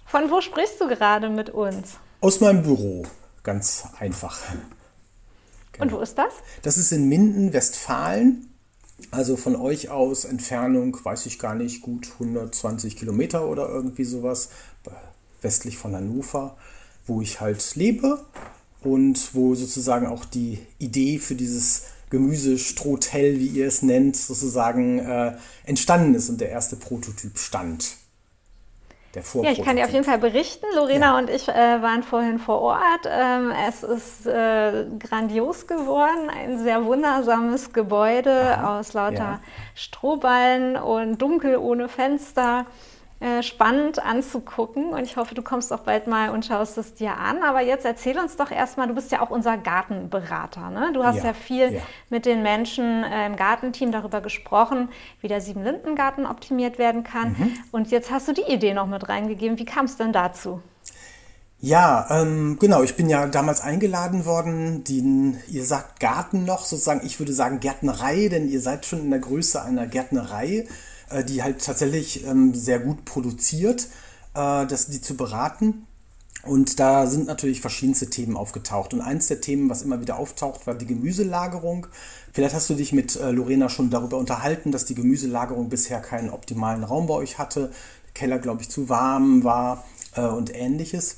Von 0.06 0.32
wo 0.32 0.42
sprichst 0.42 0.82
du 0.82 0.88
gerade 0.88 1.30
mit 1.30 1.52
uns? 1.52 2.00
Aus 2.22 2.42
meinem 2.42 2.64
Büro. 2.64 3.06
Ganz 3.46 3.86
einfach. 4.00 4.40
Genau. 5.72 5.86
Und 5.86 5.92
wo 5.94 6.00
ist 6.00 6.18
das? 6.18 6.34
Das 6.64 6.78
ist 6.78 6.92
in 6.92 7.08
Minden, 7.08 7.54
Westfalen. 7.54 8.50
Also 9.12 9.38
von 9.38 9.56
euch 9.56 9.90
aus 9.90 10.26
Entfernung, 10.26 10.98
weiß 11.02 11.28
ich 11.28 11.38
gar 11.38 11.54
nicht, 11.54 11.82
gut 11.82 12.10
120 12.14 12.98
Kilometer 12.98 13.48
oder 13.48 13.70
irgendwie 13.70 14.04
sowas, 14.04 14.50
westlich 15.42 15.78
von 15.78 15.96
Hannover, 15.96 16.58
wo 17.06 17.22
ich 17.22 17.40
halt 17.40 17.76
lebe 17.76 18.26
und 18.82 19.36
wo 19.36 19.54
sozusagen 19.54 20.08
auch 20.08 20.26
die 20.26 20.60
Idee 20.80 21.20
für 21.20 21.36
dieses 21.36 21.84
Gemüsestrohtel, 22.10 23.40
wie 23.40 23.48
ihr 23.48 23.68
es 23.68 23.84
nennt, 23.84 24.16
sozusagen 24.16 25.00
äh, 25.00 25.38
entstanden 25.66 26.16
ist 26.16 26.30
und 26.30 26.42
der 26.42 26.50
erste 26.50 26.78
Prototyp 26.78 27.38
stand. 27.38 27.98
Der 29.16 29.24
Ja, 29.44 29.52
ich 29.52 29.64
kann 29.64 29.76
dir 29.78 29.86
auf 29.86 29.92
jeden 29.92 30.06
Fall 30.06 30.18
berichten. 30.18 30.66
Lorena 30.76 31.14
ja. 31.14 31.18
und 31.18 31.30
ich 31.30 31.48
äh, 31.48 31.82
waren 31.82 32.04
vorhin 32.04 32.40
vor 32.40 32.62
Ort. 32.62 33.08
Ähm, 33.08 33.52
es 33.68 33.84
ist 33.84 34.28
äh, 34.28 34.86
grandios 35.00 35.68
geworden. 35.68 36.30
Ein 36.30 36.60
sehr 36.60 36.86
wundersames 36.86 37.74
Gebäude 37.74 38.58
Aha. 38.58 38.80
aus 38.80 38.94
lauter 38.94 39.16
ja. 39.16 39.40
Strohballen 39.74 40.76
und 40.76 41.22
dunkel 41.22 41.58
ohne 41.58 41.88
Fenster. 41.88 42.66
Äh, 43.22 43.44
spannend 43.44 44.06
anzugucken 44.06 44.90
und 44.90 45.04
ich 45.04 45.16
hoffe, 45.16 45.36
du 45.36 45.42
kommst 45.42 45.72
auch 45.72 45.80
bald 45.80 46.06
mal 46.06 46.32
und 46.32 46.46
schaust 46.46 46.78
es 46.78 46.96
dir 46.96 47.18
an. 47.18 47.44
Aber 47.44 47.62
jetzt 47.62 47.86
erzähl 47.86 48.20
uns 48.20 48.36
doch 48.36 48.52
erstmal, 48.52 48.90
du 48.90 48.94
bist 48.94 49.10
ja 49.10 49.22
auch 49.22 49.30
unser 49.30 49.58
Gartenberater. 49.58 50.70
Ne? 50.70 50.92
Du 50.94 51.02
hast 51.06 51.20
ja, 51.20 51.28
ja 51.28 51.34
viel 51.34 51.76
ja. 51.76 51.82
mit 52.10 52.26
den 52.26 52.44
Menschen 52.44 53.06
äh, 53.06 53.26
im 53.26 53.38
Gartenteam 53.38 53.94
darüber 53.94 54.20
gesprochen, 54.20 54.90
wie 55.22 55.30
der 55.30 55.40
Sieben-Linden-Garten 55.40 56.26
optimiert 56.26 56.78
werden 56.78 57.06
kann. 57.06 57.30
Mhm. 57.30 57.54
Und 57.72 57.90
jetzt 57.90 58.12
hast 58.12 58.28
du 58.28 58.34
die 58.34 58.52
Idee 58.52 58.74
noch 58.74 58.86
mit 58.86 59.08
reingegeben. 59.08 59.58
Wie 59.58 59.66
kam 59.66 59.86
es 59.86 59.96
denn 59.96 60.12
dazu? 60.12 60.62
Ja, 61.62 62.08
ähm, 62.10 62.58
genau. 62.60 62.84
Ich 62.84 62.98
bin 62.98 63.10
ja 63.10 63.28
damals 63.28 63.62
eingeladen 63.62 64.26
worden. 64.26 64.84
Den, 64.84 65.38
ihr 65.48 65.64
sagt 65.64 66.02
Garten 66.02 66.44
noch, 66.44 66.66
sozusagen. 66.66 67.06
Ich 67.06 67.18
würde 67.20 67.32
sagen 67.32 67.62
Gärtnerei, 67.62 68.28
denn 68.28 68.50
ihr 68.50 68.60
seid 68.60 68.86
schon 68.86 69.00
in 69.00 69.10
der 69.10 69.20
Größe 69.20 69.64
einer 69.64 69.88
Gärtnerei. 69.88 70.68
Äh, 71.10 71.24
die 71.24 71.44
halt 71.44 71.64
tatsächlich 71.64 72.26
ähm, 72.26 72.56
sehr 72.56 72.80
gut 72.80 73.06
produziert, 73.06 73.88
äh, 74.34 74.66
das, 74.66 74.88
die 74.88 75.02
zu 75.02 75.16
beraten. 75.16 75.86
Und 76.42 76.80
da 76.80 77.08
sind 77.08 77.28
natürlich 77.28 77.62
verschiedenste 77.62 78.10
Themen 78.10 78.38
aufgetaucht. 78.38 78.94
Und 78.94 79.02
eins 79.02 79.28
der 79.28 79.42
Themen, 79.42 79.70
was 79.70 79.82
immer 79.82 80.02
wieder 80.02 80.18
auftaucht, 80.18 80.66
war 80.68 80.76
die 80.76 80.86
Gemüselagerung. 80.86 81.88
Vielleicht 82.34 82.56
hast 82.56 82.70
du 82.70 82.76
dich 82.76 82.92
mit 82.92 83.16
äh, 83.16 83.32
Lorena 83.32 83.70
schon 83.70 83.90
darüber 83.90 84.18
unterhalten, 84.18 84.72
dass 84.72 84.86
die 84.86 84.96
Gemüselagerung 84.96 85.70
bisher 85.70 86.02
keinen 86.02 86.30
optimalen 86.30 86.84
Raum 86.84 87.08
bei 87.08 87.16
euch 87.16 87.38
hatte. 87.38 87.72
Der 88.06 88.14
Keller, 88.14 88.40
glaube 88.40 88.62
ich, 88.62 88.70
zu 88.70 88.90
warm 88.90 89.44
war 89.44 89.84
äh, 90.16 90.22
und 90.22 90.54
ähnliches. 90.56 91.18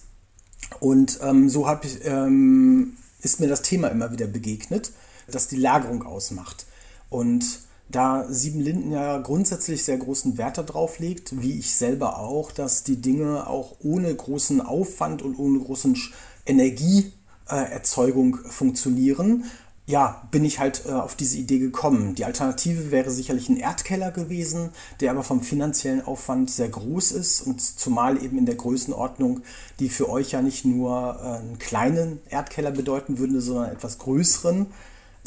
Und 0.80 1.20
ähm, 1.22 1.50
so 1.50 1.70
ich, 1.82 2.06
ähm, 2.06 2.98
ist 3.22 3.40
mir 3.40 3.48
das 3.48 3.62
Thema 3.62 3.88
immer 3.88 4.12
wieder 4.12 4.28
begegnet, 4.28 4.92
dass 5.30 5.48
die 5.48 5.58
Lagerung 5.58 6.04
ausmacht. 6.04 6.66
Und 7.10 7.67
da 7.90 8.26
Sieben 8.30 8.60
Linden 8.60 8.92
ja 8.92 9.18
grundsätzlich 9.20 9.84
sehr 9.84 9.98
großen 9.98 10.38
Wert 10.38 10.58
darauf 10.58 11.00
legt, 11.00 11.42
wie 11.42 11.58
ich 11.58 11.74
selber 11.74 12.20
auch, 12.20 12.52
dass 12.52 12.84
die 12.84 13.02
Dinge 13.02 13.48
auch 13.48 13.76
ohne 13.82 14.14
großen 14.14 14.62
Aufwand 14.62 15.22
und 15.22 15.40
ohne 15.40 15.60
großen 15.60 15.98
Energieerzeugung 16.46 18.38
funktionieren, 18.46 19.46
ja, 19.90 20.28
bin 20.32 20.44
ich 20.44 20.60
halt 20.60 20.84
äh, 20.86 20.92
auf 20.92 21.16
diese 21.16 21.38
Idee 21.38 21.60
gekommen. 21.60 22.14
Die 22.14 22.26
Alternative 22.26 22.92
wäre 22.92 23.10
sicherlich 23.10 23.48
ein 23.48 23.56
Erdkeller 23.56 24.12
gewesen, 24.12 24.72
der 25.00 25.12
aber 25.12 25.24
vom 25.24 25.42
finanziellen 25.42 26.06
Aufwand 26.06 26.52
sehr 26.52 26.68
groß 26.68 27.14
ist 27.14 27.40
und 27.40 27.62
zumal 27.62 28.22
eben 28.22 28.38
in 28.38 28.46
der 28.46 28.56
Größenordnung, 28.56 29.44
die 29.80 29.88
für 29.88 30.10
euch 30.10 30.32
ja 30.32 30.42
nicht 30.42 30.66
nur 30.66 31.18
äh, 31.22 31.38
einen 31.38 31.58
kleinen 31.58 32.20
Erdkeller 32.30 32.72
bedeuten 32.72 33.18
würde, 33.18 33.40
sondern 33.40 33.72
etwas 33.72 33.98
größeren 33.98 34.68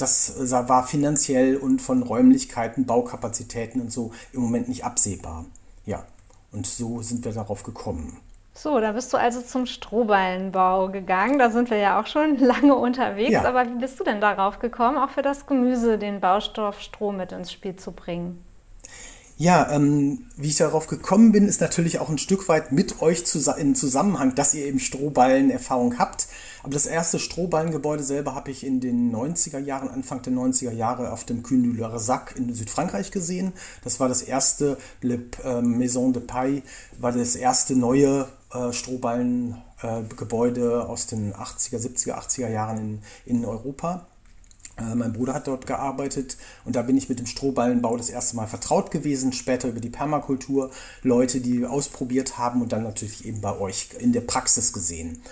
das 0.00 0.36
äh, 0.38 0.68
war 0.68 0.86
finanziell 0.86 1.56
und 1.56 1.80
von 1.80 2.02
Räumlichkeiten, 2.02 2.86
Baukapazitäten 2.86 3.80
und 3.80 3.92
so 3.92 4.12
im 4.32 4.40
Moment 4.40 4.68
nicht 4.68 4.84
absehbar. 4.84 5.46
Ja, 5.84 6.04
und 6.52 6.66
so 6.66 7.02
sind 7.02 7.24
wir 7.24 7.32
darauf 7.32 7.62
gekommen. 7.62 8.18
So, 8.52 8.78
da 8.80 8.92
bist 8.92 9.12
du 9.12 9.16
also 9.16 9.40
zum 9.40 9.64
Strohballenbau 9.66 10.88
gegangen. 10.88 11.38
Da 11.38 11.50
sind 11.50 11.70
wir 11.70 11.78
ja 11.78 12.00
auch 12.00 12.06
schon 12.06 12.36
lange 12.38 12.74
unterwegs. 12.74 13.30
Ja. 13.30 13.44
Aber 13.44 13.64
wie 13.66 13.78
bist 13.78 13.98
du 14.00 14.04
denn 14.04 14.20
darauf 14.20 14.58
gekommen, 14.58 14.98
auch 14.98 15.10
für 15.10 15.22
das 15.22 15.46
Gemüse 15.46 15.98
den 15.98 16.20
Baustoff 16.20 16.80
Stroh 16.80 17.12
mit 17.12 17.32
ins 17.32 17.52
Spiel 17.52 17.76
zu 17.76 17.92
bringen? 17.92 18.44
Ja, 19.38 19.70
ähm, 19.70 20.26
wie 20.36 20.48
ich 20.48 20.56
darauf 20.56 20.86
gekommen 20.86 21.32
bin, 21.32 21.48
ist 21.48 21.62
natürlich 21.62 21.98
auch 21.98 22.10
ein 22.10 22.18
Stück 22.18 22.50
weit 22.50 22.72
mit 22.72 23.00
euch 23.00 23.24
in 23.56 23.74
Zusammenhang, 23.74 24.34
dass 24.34 24.52
ihr 24.52 24.66
eben 24.66 24.78
Strohballen-Erfahrung 24.78 25.98
habt. 25.98 26.26
Aber 26.62 26.72
das 26.72 26.86
erste 26.86 27.18
Strohballengebäude 27.18 28.02
selber 28.02 28.34
habe 28.34 28.50
ich 28.50 28.64
in 28.64 28.80
den 28.80 29.14
90er 29.14 29.58
Jahren, 29.58 29.88
Anfang 29.88 30.22
der 30.22 30.32
90er 30.32 30.72
Jahre 30.72 31.12
auf 31.12 31.24
dem 31.24 31.42
Cune 31.42 31.68
du 31.68 31.72
Larzac 31.72 32.34
in 32.36 32.52
Südfrankreich 32.52 33.10
gesehen. 33.10 33.52
Das 33.82 34.00
war 34.00 34.08
das 34.08 34.22
erste, 34.22 34.76
Le 35.00 35.20
äh, 35.44 35.62
Maison 35.62 36.12
de 36.12 36.22
Paille, 36.22 36.62
war 36.98 37.12
das 37.12 37.36
erste 37.36 37.74
neue 37.74 38.28
äh, 38.52 38.72
Strohballengebäude 38.72 40.60
äh, 40.60 40.86
aus 40.86 41.06
den 41.06 41.32
80er, 41.32 41.78
70er, 41.78 42.14
80er 42.14 42.48
Jahren 42.48 43.02
in, 43.24 43.36
in 43.36 43.44
Europa. 43.44 44.06
Äh, 44.76 44.94
mein 44.94 45.12
Bruder 45.12 45.34
hat 45.34 45.46
dort 45.46 45.66
gearbeitet 45.66 46.36
und 46.64 46.76
da 46.76 46.82
bin 46.82 46.96
ich 46.96 47.08
mit 47.08 47.18
dem 47.18 47.26
Strohballenbau 47.26 47.96
das 47.96 48.10
erste 48.10 48.36
Mal 48.36 48.46
vertraut 48.46 48.90
gewesen, 48.90 49.32
später 49.32 49.68
über 49.68 49.80
die 49.80 49.90
Permakultur, 49.90 50.70
Leute, 51.02 51.40
die 51.40 51.64
ausprobiert 51.64 52.38
haben 52.38 52.62
und 52.62 52.72
dann 52.72 52.82
natürlich 52.82 53.24
eben 53.24 53.40
bei 53.40 53.58
euch 53.58 53.90
in 53.98 54.12
der 54.12 54.22
Praxis 54.22 54.72
gesehen. 54.72 55.22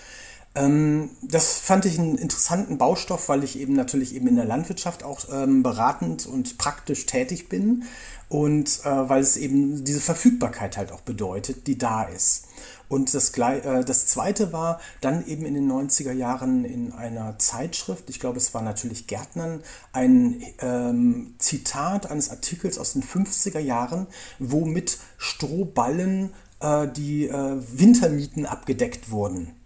Ähm, 0.54 1.10
das 1.22 1.58
fand 1.58 1.84
ich 1.84 1.98
einen 1.98 2.16
interessanten 2.16 2.78
Baustoff, 2.78 3.28
weil 3.28 3.44
ich 3.44 3.58
eben 3.58 3.74
natürlich 3.74 4.14
eben 4.14 4.28
in 4.28 4.36
der 4.36 4.44
Landwirtschaft 4.44 5.04
auch 5.04 5.20
ähm, 5.32 5.62
beratend 5.62 6.26
und 6.26 6.58
praktisch 6.58 7.06
tätig 7.06 7.48
bin 7.48 7.84
und 8.28 8.80
äh, 8.84 9.08
weil 9.08 9.20
es 9.20 9.36
eben 9.36 9.84
diese 9.84 10.00
Verfügbarkeit 10.00 10.76
halt 10.76 10.92
auch 10.92 11.00
bedeutet, 11.02 11.66
die 11.66 11.78
da 11.78 12.04
ist. 12.04 12.46
Und 12.88 13.14
das, 13.14 13.30
äh, 13.36 13.84
das 13.84 14.06
zweite 14.06 14.52
war 14.52 14.80
dann 15.00 15.26
eben 15.26 15.44
in 15.44 15.54
den 15.54 15.70
90er 15.70 16.12
Jahren 16.12 16.64
in 16.64 16.92
einer 16.92 17.38
Zeitschrift, 17.38 18.08
ich 18.08 18.18
glaube 18.18 18.38
es 18.38 18.54
war 18.54 18.62
natürlich 18.62 19.06
Gärtnern, 19.06 19.62
ein 19.92 20.42
ähm, 20.60 21.34
Zitat 21.38 22.10
eines 22.10 22.30
Artikels 22.30 22.78
aus 22.78 22.94
den 22.94 23.02
50er 23.02 23.60
Jahren, 23.60 24.06
wo 24.38 24.64
mit 24.64 24.98
Strohballen 25.18 26.32
äh, 26.60 26.88
die 26.88 27.28
äh, 27.28 27.56
Wintermieten 27.72 28.46
abgedeckt 28.46 29.10
wurden 29.10 29.57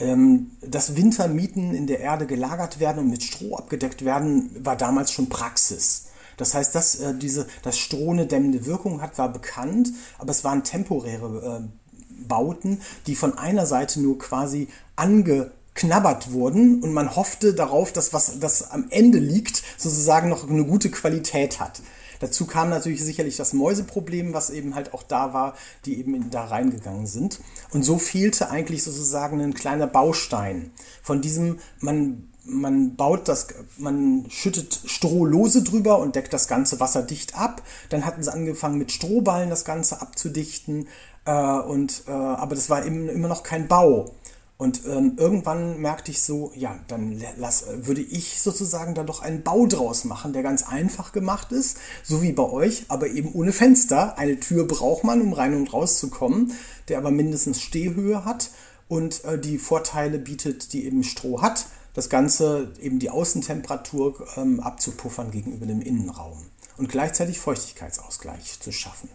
ähm, 0.00 0.50
dass 0.60 0.96
Wintermieten 0.96 1.74
in 1.74 1.86
der 1.86 2.00
Erde 2.00 2.26
gelagert 2.26 2.80
werden 2.80 3.00
und 3.00 3.10
mit 3.10 3.22
Stroh 3.22 3.56
abgedeckt 3.56 4.04
werden, 4.04 4.50
war 4.64 4.76
damals 4.76 5.12
schon 5.12 5.28
Praxis. 5.28 6.06
Das 6.36 6.54
heißt, 6.54 6.74
dass 6.74 6.96
äh, 6.96 7.14
diese, 7.14 7.46
dass 7.62 7.78
Stroh 7.78 8.12
eine 8.12 8.26
dämmende 8.26 8.64
Wirkung 8.64 9.02
hat, 9.02 9.18
war 9.18 9.30
bekannt, 9.30 9.90
aber 10.18 10.30
es 10.30 10.42
waren 10.42 10.64
temporäre 10.64 11.62
äh, 11.62 12.26
Bauten, 12.26 12.80
die 13.06 13.14
von 13.14 13.36
einer 13.36 13.66
Seite 13.66 14.00
nur 14.00 14.18
quasi 14.18 14.68
angeknabbert 14.96 16.32
wurden 16.32 16.82
und 16.82 16.92
man 16.92 17.14
hoffte 17.14 17.54
darauf, 17.54 17.92
dass 17.92 18.12
was 18.12 18.38
das 18.40 18.70
am 18.70 18.86
Ende 18.90 19.18
liegt, 19.18 19.62
sozusagen 19.76 20.28
noch 20.28 20.48
eine 20.48 20.64
gute 20.64 20.90
Qualität 20.90 21.60
hat. 21.60 21.82
Dazu 22.20 22.46
kam 22.46 22.70
natürlich 22.70 23.02
sicherlich 23.02 23.36
das 23.36 23.52
Mäuseproblem, 23.52 24.32
was 24.32 24.50
eben 24.50 24.74
halt 24.74 24.94
auch 24.94 25.02
da 25.02 25.32
war, 25.32 25.54
die 25.84 25.98
eben 25.98 26.30
da 26.30 26.44
reingegangen 26.44 27.06
sind. 27.06 27.40
Und 27.72 27.82
so 27.82 27.98
fehlte 27.98 28.50
eigentlich 28.50 28.84
sozusagen 28.84 29.40
ein 29.40 29.54
kleiner 29.54 29.86
Baustein 29.86 30.70
von 31.02 31.20
diesem, 31.20 31.58
man 31.80 32.30
man 32.44 32.96
baut 32.96 33.28
das, 33.28 33.48
man 33.76 34.24
schüttet 34.28 34.80
Strohlose 34.86 35.62
drüber 35.62 35.98
und 35.98 36.16
deckt 36.16 36.32
das 36.32 36.48
ganze 36.48 36.80
Wasser 36.80 37.02
dicht 37.02 37.36
ab. 37.36 37.62
Dann 37.90 38.04
hatten 38.04 38.22
sie 38.22 38.32
angefangen 38.32 38.78
mit 38.78 38.92
Strohballen 38.92 39.50
das 39.50 39.64
Ganze 39.64 40.00
abzudichten. 40.00 40.88
Äh, 41.26 41.32
und, 41.32 42.04
äh, 42.08 42.10
aber 42.10 42.54
das 42.54 42.70
war 42.70 42.84
eben 42.84 43.08
immer 43.08 43.28
noch 43.28 43.42
kein 43.42 43.68
Bau. 43.68 44.14
Und 44.60 44.82
ähm, 44.84 45.14
irgendwann 45.16 45.80
merkte 45.80 46.10
ich 46.10 46.22
so, 46.22 46.52
ja, 46.54 46.78
dann 46.86 47.18
lass, 47.38 47.64
würde 47.78 48.02
ich 48.02 48.42
sozusagen 48.42 48.94
da 48.94 49.04
doch 49.04 49.22
einen 49.22 49.42
Bau 49.42 49.64
draus 49.64 50.04
machen, 50.04 50.34
der 50.34 50.42
ganz 50.42 50.64
einfach 50.64 51.12
gemacht 51.12 51.50
ist, 51.50 51.78
so 52.02 52.20
wie 52.20 52.32
bei 52.32 52.42
euch, 52.42 52.84
aber 52.88 53.06
eben 53.06 53.32
ohne 53.32 53.54
Fenster. 53.54 54.18
Eine 54.18 54.38
Tür 54.38 54.68
braucht 54.68 55.02
man, 55.02 55.22
um 55.22 55.32
rein 55.32 55.54
und 55.54 55.72
raus 55.72 55.98
zu 55.98 56.10
kommen, 56.10 56.52
der 56.88 56.98
aber 56.98 57.10
mindestens 57.10 57.62
Stehhöhe 57.62 58.26
hat 58.26 58.50
und 58.86 59.24
äh, 59.24 59.38
die 59.38 59.56
Vorteile 59.56 60.18
bietet, 60.18 60.74
die 60.74 60.84
eben 60.84 61.04
Stroh 61.04 61.40
hat. 61.40 61.64
Das 61.94 62.10
Ganze 62.10 62.70
eben 62.82 62.98
die 62.98 63.08
Außentemperatur 63.08 64.26
ähm, 64.36 64.60
abzupuffern 64.60 65.30
gegenüber 65.30 65.64
dem 65.64 65.80
Innenraum 65.80 66.36
und 66.76 66.90
gleichzeitig 66.90 67.40
Feuchtigkeitsausgleich 67.40 68.60
zu 68.60 68.72
schaffen. 68.72 69.08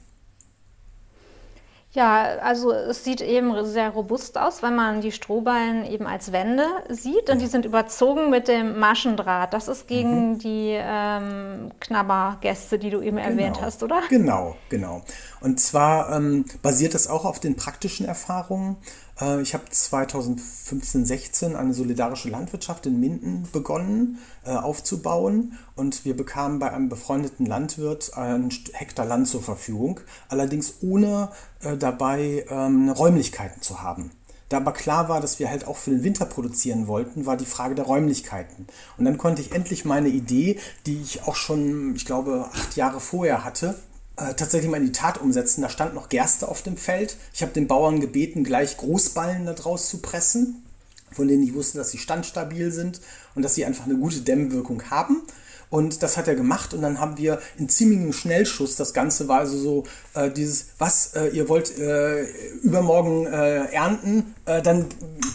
Ja, 1.96 2.40
also 2.42 2.74
es 2.74 3.06
sieht 3.06 3.22
eben 3.22 3.66
sehr 3.66 3.90
robust 3.90 4.38
aus, 4.38 4.62
wenn 4.62 4.76
man 4.76 5.00
die 5.00 5.14
Strohballen 5.14 5.86
eben 5.86 6.08
als 6.08 6.34
Wände 6.34 6.66
sieht 6.90 7.30
und 7.30 7.40
die 7.40 7.48
sind 7.48 7.64
überzogen 7.64 8.30
mit 8.30 8.50
dem 8.50 8.78
Maschendraht. 8.80 9.54
Das 9.54 9.70
ist 9.70 9.88
gegen 9.88 10.34
mhm. 10.34 10.40
die 10.40 10.78
ähm, 10.78 11.72
Knabbergäste, 11.80 12.80
die 12.80 12.90
du 12.90 13.00
eben 13.02 13.16
genau. 13.16 13.30
erwähnt 13.30 13.62
hast, 13.62 13.82
oder? 13.82 14.02
Genau, 14.10 14.58
genau. 14.68 15.04
Und 15.40 15.62
zwar 15.62 16.14
ähm, 16.14 16.44
basiert 16.62 16.96
das 16.96 17.08
auch 17.08 17.24
auf 17.24 17.40
den 17.40 17.56
praktischen 17.56 18.06
Erfahrungen. 18.06 18.76
Äh, 19.20 19.42
ich 19.42 19.54
habe 19.54 19.70
2015, 19.70 21.06
16 21.06 21.56
eine 21.56 21.74
solidarische 21.74 22.30
Landwirtschaft 22.30 22.86
in 22.86 23.00
Minden 23.00 23.48
begonnen 23.52 24.20
äh, 24.46 24.52
aufzubauen 24.52 25.58
und 25.76 26.06
wir 26.06 26.16
bekamen 26.16 26.60
bei 26.60 26.72
einem 26.72 26.90
befreundeten 26.90 27.46
Landwirt 27.46 28.16
einen 28.18 28.50
Hektar 28.74 29.06
Land 29.06 29.28
zur 29.28 29.42
Verfügung, 29.42 30.00
allerdings 30.30 30.76
ohne 30.82 31.30
äh, 31.62 31.78
dabei 31.78 32.46
ähm, 32.50 32.90
Räumlichkeiten 32.90 33.62
zu 33.62 33.82
haben. 33.82 34.12
Da 34.50 34.58
aber 34.58 34.74
klar 34.74 35.10
war, 35.10 35.22
dass 35.22 35.40
wir 35.40 35.50
halt 35.50 35.66
auch 35.66 35.78
für 35.78 35.90
den 35.90 36.04
Winter 36.04 36.26
produzieren 36.26 36.86
wollten, 36.88 37.26
war 37.26 37.36
die 37.36 37.48
Frage 37.48 37.74
der 37.74 37.86
Räumlichkeiten. 37.86 38.68
Und 38.98 39.06
dann 39.06 39.18
konnte 39.18 39.42
ich 39.42 39.54
endlich 39.54 39.86
meine 39.86 40.10
Idee, 40.10 40.60
die 40.86 41.02
ich 41.02 41.24
auch 41.24 41.36
schon, 41.36 41.96
ich 41.96 42.06
glaube, 42.06 42.50
acht 42.54 42.76
Jahre 42.76 43.00
vorher 43.00 43.44
hatte, 43.44 43.76
äh, 44.18 44.34
tatsächlich 44.34 44.70
mal 44.70 44.78
in 44.78 44.86
die 44.86 44.92
Tat 44.92 45.20
umsetzen. 45.20 45.62
Da 45.62 45.70
stand 45.70 45.94
noch 45.94 46.10
Gerste 46.10 46.48
auf 46.48 46.62
dem 46.62 46.78
Feld. 46.78 47.18
Ich 47.34 47.42
habe 47.42 47.52
den 47.52 47.68
Bauern 47.68 48.00
gebeten, 48.00 48.44
gleich 48.44 48.78
Großballen 48.78 49.46
daraus 49.46 49.90
zu 49.90 50.00
pressen, 50.00 50.64
von 51.12 51.28
denen 51.28 51.44
ich 51.44 51.54
wusste, 51.54 51.78
dass 51.78 51.92
sie 51.92 51.98
standstabil 51.98 52.72
sind 52.72 53.02
und 53.36 53.44
dass 53.44 53.56
sie 53.56 53.66
einfach 53.66 53.86
eine 53.86 53.98
gute 53.98 54.22
Dämmwirkung 54.22 54.90
haben. 54.90 55.22
Und 55.70 56.04
das 56.04 56.16
hat 56.16 56.28
er 56.28 56.36
gemacht 56.36 56.74
und 56.74 56.82
dann 56.84 57.00
haben 57.00 57.18
wir 57.18 57.40
in 57.58 57.68
ziemlichem 57.68 58.14
Schnellschuss, 58.14 58.76
das 58.76 58.94
Ganze 58.94 59.28
war 59.28 59.40
also 59.40 59.58
so 59.58 59.84
äh, 60.14 60.30
dieses, 60.30 60.68
was, 60.78 61.16
äh, 61.16 61.30
ihr 61.30 61.50
wollt 61.50 61.78
äh, 61.78 62.24
übermorgen 62.62 63.26
äh, 63.26 63.66
ernten, 63.74 64.36
äh, 64.46 64.62
dann 64.62 64.86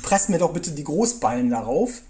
presst 0.02 0.30
mir 0.30 0.38
doch 0.38 0.52
bitte 0.52 0.70
die 0.70 0.84
Großballen 0.84 1.50
darauf. 1.50 2.02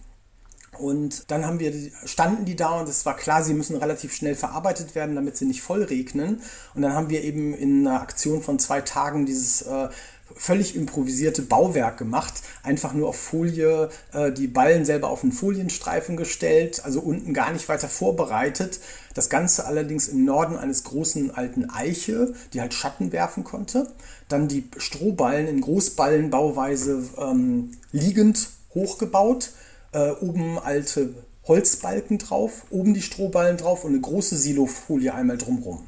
Und 0.80 1.30
dann 1.30 1.46
haben 1.46 1.60
wir, 1.60 1.72
standen 2.04 2.44
die 2.44 2.56
da 2.56 2.80
und 2.80 2.88
es 2.88 3.04
war 3.04 3.16
klar, 3.16 3.44
sie 3.44 3.54
müssen 3.54 3.76
relativ 3.76 4.14
schnell 4.14 4.34
verarbeitet 4.34 4.94
werden, 4.94 5.14
damit 5.14 5.36
sie 5.36 5.44
nicht 5.44 5.62
voll 5.62 5.82
regnen. 5.82 6.40
Und 6.74 6.82
dann 6.82 6.94
haben 6.94 7.10
wir 7.10 7.22
eben 7.22 7.54
in 7.54 7.86
einer 7.86 8.00
Aktion 8.00 8.42
von 8.42 8.58
zwei 8.58 8.80
Tagen 8.80 9.26
dieses 9.26 9.62
äh, 9.62 9.88
völlig 10.34 10.76
improvisierte 10.76 11.42
Bauwerk 11.42 11.98
gemacht. 11.98 12.34
Einfach 12.62 12.92
nur 12.92 13.08
auf 13.08 13.16
Folie, 13.16 13.90
äh, 14.12 14.32
die 14.32 14.46
Ballen 14.46 14.84
selber 14.84 15.08
auf 15.10 15.22
einen 15.22 15.32
Folienstreifen 15.32 16.16
gestellt, 16.16 16.84
also 16.84 17.00
unten 17.00 17.34
gar 17.34 17.52
nicht 17.52 17.68
weiter 17.68 17.88
vorbereitet. 17.88 18.80
Das 19.14 19.28
Ganze 19.28 19.66
allerdings 19.66 20.08
im 20.08 20.24
Norden 20.24 20.56
eines 20.56 20.84
großen 20.84 21.34
alten 21.34 21.68
Eiche, 21.70 22.34
die 22.52 22.60
halt 22.60 22.74
Schatten 22.74 23.12
werfen 23.12 23.44
konnte. 23.44 23.92
Dann 24.28 24.48
die 24.48 24.64
Strohballen 24.76 25.48
in 25.48 25.60
Großballenbauweise 25.60 27.02
ähm, 27.18 27.72
liegend 27.92 28.48
hochgebaut 28.74 29.50
äh, 29.92 30.10
oben 30.10 30.58
alte 30.58 31.14
Holzbalken 31.44 32.18
drauf, 32.18 32.66
oben 32.70 32.94
die 32.94 33.02
Strohballen 33.02 33.56
drauf 33.56 33.84
und 33.84 33.92
eine 33.92 34.00
große 34.00 34.36
Silofolie 34.36 35.14
einmal 35.14 35.38
drumrum. 35.38 35.86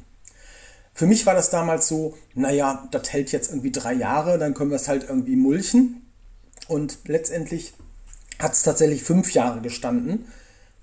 Für 0.93 1.07
mich 1.07 1.25
war 1.25 1.33
das 1.33 1.49
damals 1.49 1.87
so, 1.87 2.15
naja, 2.35 2.87
das 2.91 3.11
hält 3.11 3.31
jetzt 3.31 3.49
irgendwie 3.49 3.71
drei 3.71 3.93
Jahre, 3.93 4.37
dann 4.37 4.53
können 4.53 4.69
wir 4.69 4.75
es 4.75 4.87
halt 4.87 5.05
irgendwie 5.09 5.35
mulchen. 5.35 6.05
Und 6.67 6.99
letztendlich 7.05 7.73
hat 8.39 8.53
es 8.53 8.63
tatsächlich 8.63 9.03
fünf 9.03 9.33
Jahre 9.33 9.61
gestanden. 9.61 10.25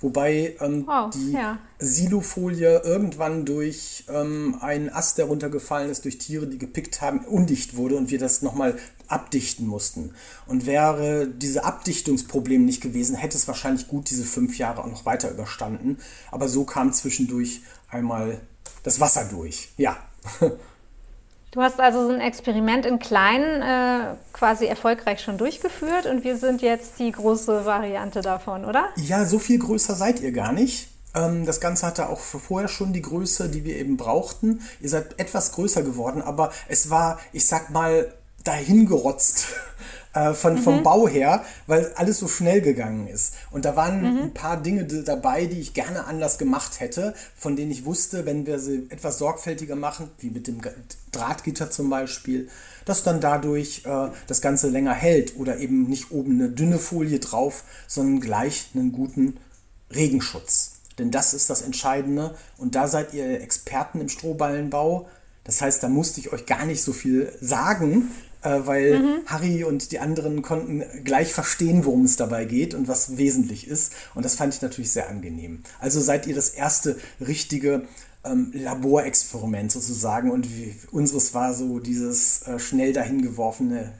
Wobei 0.01 0.57
ähm, 0.61 0.87
wow, 0.87 1.11
die 1.11 1.33
ja. 1.33 1.59
Silofolie 1.79 2.81
irgendwann 2.83 3.45
durch 3.45 4.05
ähm, 4.09 4.57
einen 4.61 4.89
Ast, 4.89 5.19
der 5.19 5.27
runtergefallen 5.27 5.91
ist, 5.91 6.05
durch 6.05 6.17
Tiere, 6.17 6.47
die 6.47 6.57
gepickt 6.57 7.03
haben, 7.03 7.21
undicht 7.21 7.77
wurde 7.77 7.97
und 7.97 8.11
wir 8.11 8.19
das 8.19 8.41
nochmal 8.41 8.79
abdichten 9.09 9.67
mussten. 9.67 10.15
Und 10.47 10.65
wäre 10.65 11.29
diese 11.29 11.65
Abdichtungsproblem 11.65 12.65
nicht 12.65 12.81
gewesen, 12.81 13.15
hätte 13.15 13.37
es 13.37 13.47
wahrscheinlich 13.47 13.89
gut 13.89 14.09
diese 14.09 14.25
fünf 14.25 14.57
Jahre 14.57 14.83
auch 14.83 14.91
noch 14.91 15.05
weiter 15.05 15.31
überstanden. 15.31 15.99
Aber 16.31 16.49
so 16.49 16.65
kam 16.65 16.93
zwischendurch 16.93 17.61
einmal 17.89 18.41
das 18.83 19.01
Wasser 19.01 19.27
durch. 19.27 19.71
Ja. 19.77 19.99
Du 21.51 21.61
hast 21.61 21.81
also 21.81 22.07
so 22.07 22.13
ein 22.13 22.21
Experiment 22.21 22.87
in 22.87 23.01
klein 23.01 23.43
äh, 23.43 24.15
quasi 24.33 24.67
erfolgreich 24.67 25.21
schon 25.21 25.37
durchgeführt 25.37 26.07
und 26.07 26.23
wir 26.23 26.37
sind 26.37 26.63
jetzt 26.63 27.01
die 27.01 27.11
große 27.11 27.65
Variante 27.65 28.21
davon, 28.21 28.65
oder? 28.65 28.89
Ja, 28.97 29.25
so 29.25 29.41
viel 29.41 29.59
größer 29.59 29.97
seid 29.97 30.21
ihr 30.21 30.31
gar 30.31 30.53
nicht. 30.53 30.91
Ähm, 31.13 31.47
das 31.47 31.61
Ganze 31.61 31.87
hatte 31.87 32.09
auch 32.09 32.21
vorher 32.21 32.69
schon 32.69 32.93
die 32.93 33.03
Größe, 33.03 33.49
die 33.49 33.65
wir 33.65 33.77
eben 33.77 33.97
brauchten. 33.97 34.61
Ihr 34.81 34.89
seid 34.89 35.19
etwas 35.19 35.51
größer 35.51 35.83
geworden, 35.83 36.23
aber 36.23 36.53
es 36.69 36.89
war, 36.89 37.19
ich 37.33 37.49
sag 37.49 37.71
mal, 37.71 38.13
dahingerotzt 38.45 39.49
äh, 40.13 40.35
von, 40.35 40.55
mhm. 40.55 40.59
vom 40.59 40.83
Bau 40.83 41.07
her, 41.09 41.45
weil 41.67 41.93
alles 41.95 42.19
so 42.19 42.29
schnell 42.29 42.61
gegangen 42.61 43.07
ist. 43.07 43.35
Und 43.51 43.65
da 43.65 43.77
waren 43.77 44.01
mhm. 44.01 44.23
ein 44.23 44.35
paar 44.35 44.61
Dinge 44.61 44.85
dabei, 44.85 45.47
die 45.47 45.61
ich 45.61 45.75
gerne 45.75 46.05
anders 46.05 46.39
gemacht 46.39 46.81
hätte, 46.81 47.15
von 47.37 47.57
denen 47.57 47.71
ich 47.71 47.85
wusste, 47.85 48.27
wenn 48.27 48.47
wir 48.47 48.59
sie 48.59 48.87
etwas 48.91 49.19
sorgfältiger 49.19 49.77
machen, 49.77 50.11
wie 50.19 50.31
mit 50.31 50.47
dem 50.47 50.61
Drahtgitter 51.13 51.71
zum 51.71 51.91
Beispiel, 51.91 52.49
dass 52.85 53.03
dann 53.03 53.21
dadurch 53.21 53.85
äh, 53.87 54.09
das 54.27 54.41
Ganze 54.41 54.69
länger 54.69 54.95
hält 54.95 55.37
oder 55.37 55.59
eben 55.59 55.85
nicht 55.85 56.11
oben 56.11 56.41
eine 56.41 56.49
dünne 56.49 56.79
Folie 56.79 57.21
drauf, 57.21 57.65
sondern 57.87 58.21
gleich 58.21 58.71
einen 58.75 58.93
guten 58.93 59.37
Regenschutz. 59.93 60.73
Denn 60.99 61.11
das 61.11 61.35
ist 61.35 61.51
das 61.51 61.63
Entscheidende. 61.63 62.35
Und 62.59 62.75
da 62.75 62.89
seid 62.89 63.15
ihr 63.15 63.41
Experten 63.41 64.01
im 64.01 64.09
Strohballenbau. 64.09 65.09
Das 65.45 65.63
heißt, 65.63 65.83
da 65.83 65.89
musste 65.89 66.21
ich 66.21 66.33
euch 66.33 66.47
gar 66.47 66.67
nicht 66.67 66.83
so 66.83 66.93
viel 66.93 67.33
sagen, 67.41 68.11
äh, 68.43 68.61
weil 68.65 68.99
mhm. 68.99 69.19
Harry 69.27 69.65
und 69.65 69.93
die 69.93 69.99
anderen 69.99 70.43
konnten 70.43 70.83
gleich 71.05 71.33
verstehen, 71.33 71.85
worum 71.85 72.05
es 72.05 72.17
dabei 72.17 72.45
geht 72.45 72.75
und 72.75 72.89
was 72.89 73.17
wesentlich 73.17 73.67
ist. 73.67 73.93
Und 74.15 74.25
das 74.25 74.37
fand 74.37 74.55
ich 74.55 74.63
natürlich 74.63 74.93
sehr 74.93 75.09
angenehm. 75.09 75.63
Also 75.79 76.01
seid 76.01 76.27
ihr 76.27 76.35
das 76.35 76.51
erste 76.51 76.97
richtige 77.21 77.83
ähm, 78.25 78.51
Laborexperiment 78.55 79.73
sozusagen 79.73 80.31
und 80.31 80.49
wie, 80.51 80.75
unseres 80.91 81.35
war 81.35 81.55
so 81.55 81.79
dieses 81.79 82.43
äh, 82.43 82.59
schnell 82.59 82.93
dahingeworfene 82.93 83.93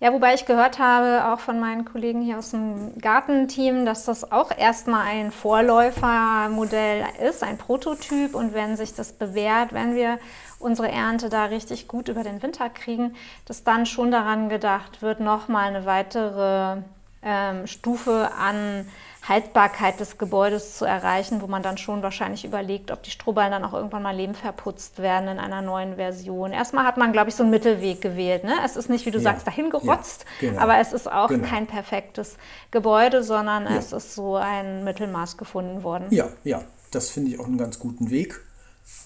ja, 0.00 0.14
wobei 0.14 0.32
ich 0.32 0.46
gehört 0.46 0.78
habe, 0.78 1.30
auch 1.30 1.40
von 1.40 1.60
meinen 1.60 1.84
Kollegen 1.84 2.22
hier 2.22 2.38
aus 2.38 2.52
dem 2.52 2.98
Gartenteam, 2.98 3.84
dass 3.84 4.06
das 4.06 4.32
auch 4.32 4.50
erstmal 4.56 5.06
ein 5.06 5.30
Vorläufermodell 5.30 7.04
ist, 7.22 7.42
ein 7.42 7.58
Prototyp. 7.58 8.34
Und 8.34 8.54
wenn 8.54 8.78
sich 8.78 8.94
das 8.94 9.12
bewährt, 9.12 9.74
wenn 9.74 9.94
wir 9.94 10.18
unsere 10.58 10.90
Ernte 10.90 11.28
da 11.28 11.44
richtig 11.44 11.86
gut 11.86 12.08
über 12.08 12.22
den 12.22 12.42
Winter 12.42 12.70
kriegen, 12.70 13.14
dass 13.44 13.62
dann 13.62 13.84
schon 13.84 14.10
daran 14.10 14.48
gedacht 14.48 15.02
wird, 15.02 15.20
nochmal 15.20 15.68
eine 15.68 15.84
weitere 15.84 16.78
ähm, 17.22 17.66
Stufe 17.66 18.30
an 18.38 18.86
Haltbarkeit 19.28 20.00
des 20.00 20.18
Gebäudes 20.18 20.76
zu 20.78 20.84
erreichen, 20.84 21.42
wo 21.42 21.46
man 21.46 21.62
dann 21.62 21.78
schon 21.78 22.02
wahrscheinlich 22.02 22.44
überlegt, 22.44 22.90
ob 22.90 23.02
die 23.02 23.10
Strohballen 23.10 23.52
dann 23.52 23.64
auch 23.64 23.74
irgendwann 23.74 24.02
mal 24.02 24.16
lebenverputzt 24.16 24.98
werden 24.98 25.28
in 25.28 25.38
einer 25.38 25.62
neuen 25.62 25.96
Version. 25.96 26.52
Erstmal 26.52 26.84
hat 26.84 26.96
man, 26.96 27.12
glaube 27.12 27.28
ich, 27.28 27.36
so 27.36 27.42
einen 27.42 27.50
Mittelweg 27.50 28.00
gewählt. 28.00 28.44
Ne? 28.44 28.54
Es 28.64 28.76
ist 28.76 28.88
nicht, 28.88 29.04
wie 29.06 29.10
du 29.10 29.18
ja. 29.18 29.24
sagst, 29.24 29.46
dahin 29.46 29.70
gerotzt, 29.70 30.24
ja, 30.40 30.50
genau. 30.50 30.62
aber 30.62 30.78
es 30.78 30.92
ist 30.92 31.10
auch 31.10 31.28
genau. 31.28 31.46
kein 31.46 31.66
perfektes 31.66 32.36
Gebäude, 32.70 33.22
sondern 33.22 33.64
ja. 33.64 33.76
es 33.76 33.92
ist 33.92 34.14
so 34.14 34.36
ein 34.36 34.84
Mittelmaß 34.84 35.36
gefunden 35.36 35.82
worden. 35.82 36.06
Ja, 36.10 36.28
ja, 36.44 36.62
das 36.90 37.10
finde 37.10 37.30
ich 37.30 37.40
auch 37.40 37.46
einen 37.46 37.58
ganz 37.58 37.78
guten 37.78 38.10
Weg, 38.10 38.40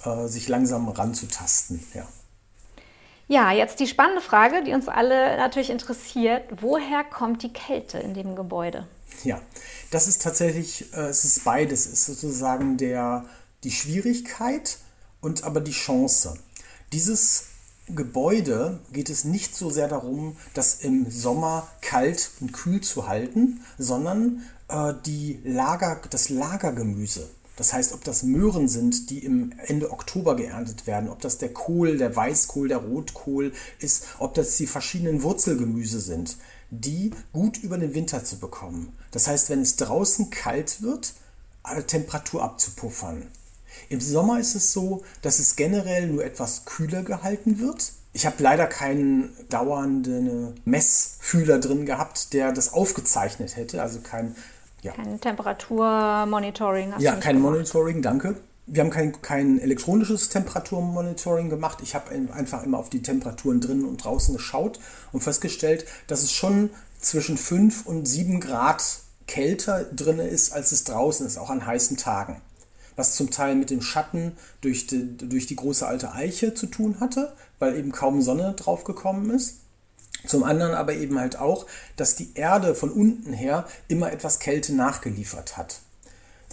äh, 0.05 0.27
sich 0.27 0.49
langsam 0.49 0.89
ranzutasten. 0.89 1.85
Ja. 1.93 2.07
Ja, 3.27 3.53
jetzt 3.53 3.81
die 3.81 3.87
spannende 3.87 4.21
Frage, 4.21 4.63
die 4.65 4.75
uns 4.75 4.87
alle 4.87 5.39
natürlich 5.39 5.71
interessiert. 5.71 6.43
Woher 6.61 7.05
kommt 7.05 7.43
die 7.43 7.53
Kälte 7.53 7.99
in 7.99 8.13
dem 8.13 8.37
Gebäude? 8.37 8.87
Ja, 9.23 9.41
das 9.91 10.09
ist 10.09 10.23
tatsächlich, 10.23 10.93
äh, 10.95 11.07
es 11.07 11.25
ist 11.25 11.45
beides. 11.45 11.87
Es 11.87 12.09
ist 12.09 12.21
sozusagen 12.21 12.77
der, 12.77 13.25
die 13.63 13.71
Schwierigkeit 13.71 14.79
und 15.21 15.45
aber 15.45 15.61
die 15.61 15.73
Chance. 15.73 16.35
Dieses 16.93 17.45
Gebäude 17.89 18.81
geht 18.93 19.11
es 19.11 19.25
nicht 19.25 19.55
so 19.55 19.71
sehr 19.71 19.89
darum, 19.89 20.37
das 20.55 20.77
im 20.77 21.11
Sommer 21.11 21.69
kalt 21.81 22.31
und 22.41 22.53
kühl 22.53 22.81
zu 22.81 23.09
halten, 23.09 23.61
sondern 23.79 24.43
äh, 24.69 24.95
die 25.05 25.41
Lager, 25.45 26.01
das 26.09 26.29
Lagergemüse. 26.29 27.29
Das 27.57 27.73
heißt, 27.73 27.93
ob 27.93 28.03
das 28.03 28.25
Möhren 28.25 28.69
sind, 28.69 29.11
die 29.11 29.25
im 29.25 29.53
Ende 29.67 29.93
Oktober 29.93 30.35
geerntet 30.35 30.87
werden, 30.87 31.09
ob 31.09 31.21
das 31.21 31.39
der 31.39 31.53
Kohl, 31.53 31.99
der 31.99 32.17
Weißkohl, 32.17 32.69
der 32.69 32.79
Rotkohl 32.79 33.53
ist, 33.79 34.07
ob 34.19 34.35
das 34.35 34.57
die 34.57 34.67
verschiedenen 34.67 35.23
Wurzelgemüse 35.23 36.01
sind 36.01 36.37
die 36.81 37.13
gut 37.33 37.59
über 37.59 37.79
den 37.79 37.95
Winter 37.95 38.25
zu 38.25 38.39
bekommen. 38.39 38.93
Das 39.11 39.27
heißt, 39.27 39.51
wenn 39.51 39.63
es 39.63 39.77
draußen 39.77 40.31
kalt 40.31 40.83
wird, 40.83 41.15
Temperatur 41.87 42.43
abzupuffern. 42.43 43.27
Im 43.89 44.01
Sommer 44.01 44.39
ist 44.39 44.55
es 44.55 44.73
so, 44.73 45.03
dass 45.23 45.39
es 45.39 45.57
generell 45.57 46.09
nur 46.09 46.25
etwas 46.25 46.65
kühler 46.65 47.03
gehalten 47.03 47.59
wird. 47.59 47.93
Ich 48.13 48.27
habe 48.27 48.37
leider 48.43 48.67
keinen 48.67 49.31
dauernden 49.49 50.61
Messfühler 50.65 51.59
drin 51.59 51.85
gehabt, 51.87 52.33
der 52.33 52.53
das 52.53 52.73
aufgezeichnet 52.73 53.57
hätte, 53.57 53.83
also 53.83 54.01
kein 54.01 54.37
ja. 54.83 54.93
Kein 54.93 55.19
Temperaturmonitoring. 55.19 56.93
Ja, 56.99 57.17
kein 57.17 57.37
gemacht. 57.37 57.53
Monitoring, 57.55 58.03
danke 58.03 58.37
wir 58.67 58.83
haben 58.83 58.91
kein, 58.91 59.21
kein 59.21 59.59
elektronisches 59.59 60.31
Temperaturmonitoring 60.31 61.51
gemacht. 61.51 61.79
Ich 61.83 61.95
habe 61.95 62.11
einfach 62.11 62.63
immer 62.63 62.79
auf 62.79 62.89
die 62.89 63.03
Temperaturen 63.03 63.61
drinnen 63.61 63.85
und 63.85 64.03
draußen 64.03 64.35
geschaut 64.35 64.81
und 65.13 65.23
festgestellt, 65.23 65.85
dass 66.07 66.23
es 66.23 66.33
schon 66.33 66.71
zwischen 67.01 67.37
5 67.37 67.87
und 67.87 68.07
7 68.07 68.41
Grad 68.41 68.83
kälter 69.27 69.85
drin 69.85 70.19
ist, 70.19 70.53
als 70.53 70.73
es 70.73 70.85
draußen 70.85 71.27
ist, 71.27 71.39
auch 71.39 71.51
an 71.51 71.67
heißen 71.67 71.97
Tagen. 71.97 72.41
Was 72.97 73.17
zum 73.17 73.31
Teil 73.31 73.55
mit 73.55 73.71
dem 73.71 73.83
Schatten 73.83 74.33
durch 74.61 74.87
die, 74.87 75.17
durch 75.17 75.47
die 75.47 75.57
große 75.57 75.87
alte 75.87 76.13
Eiche 76.13 76.55
zu 76.55 76.67
tun 76.67 77.01
hatte, 77.01 77.35
weil 77.59 77.77
eben 77.77 77.93
kaum 77.93 78.23
Sonne 78.23 78.55
drauf 78.55 78.85
gekommen 78.85 79.31
ist. 79.31 79.57
Zum 80.27 80.43
anderen 80.43 80.73
aber 80.73 80.95
eben 80.95 81.19
halt 81.19 81.39
auch, 81.39 81.67
dass 81.97 82.17
die 82.17 82.31
Erde 82.35 82.75
von 82.75 82.91
unten 82.91 83.33
her 83.35 83.67
immer 83.89 84.11
etwas 84.11 84.39
Kälte 84.39 84.75
nachgeliefert 84.75 85.59
hat. 85.59 85.81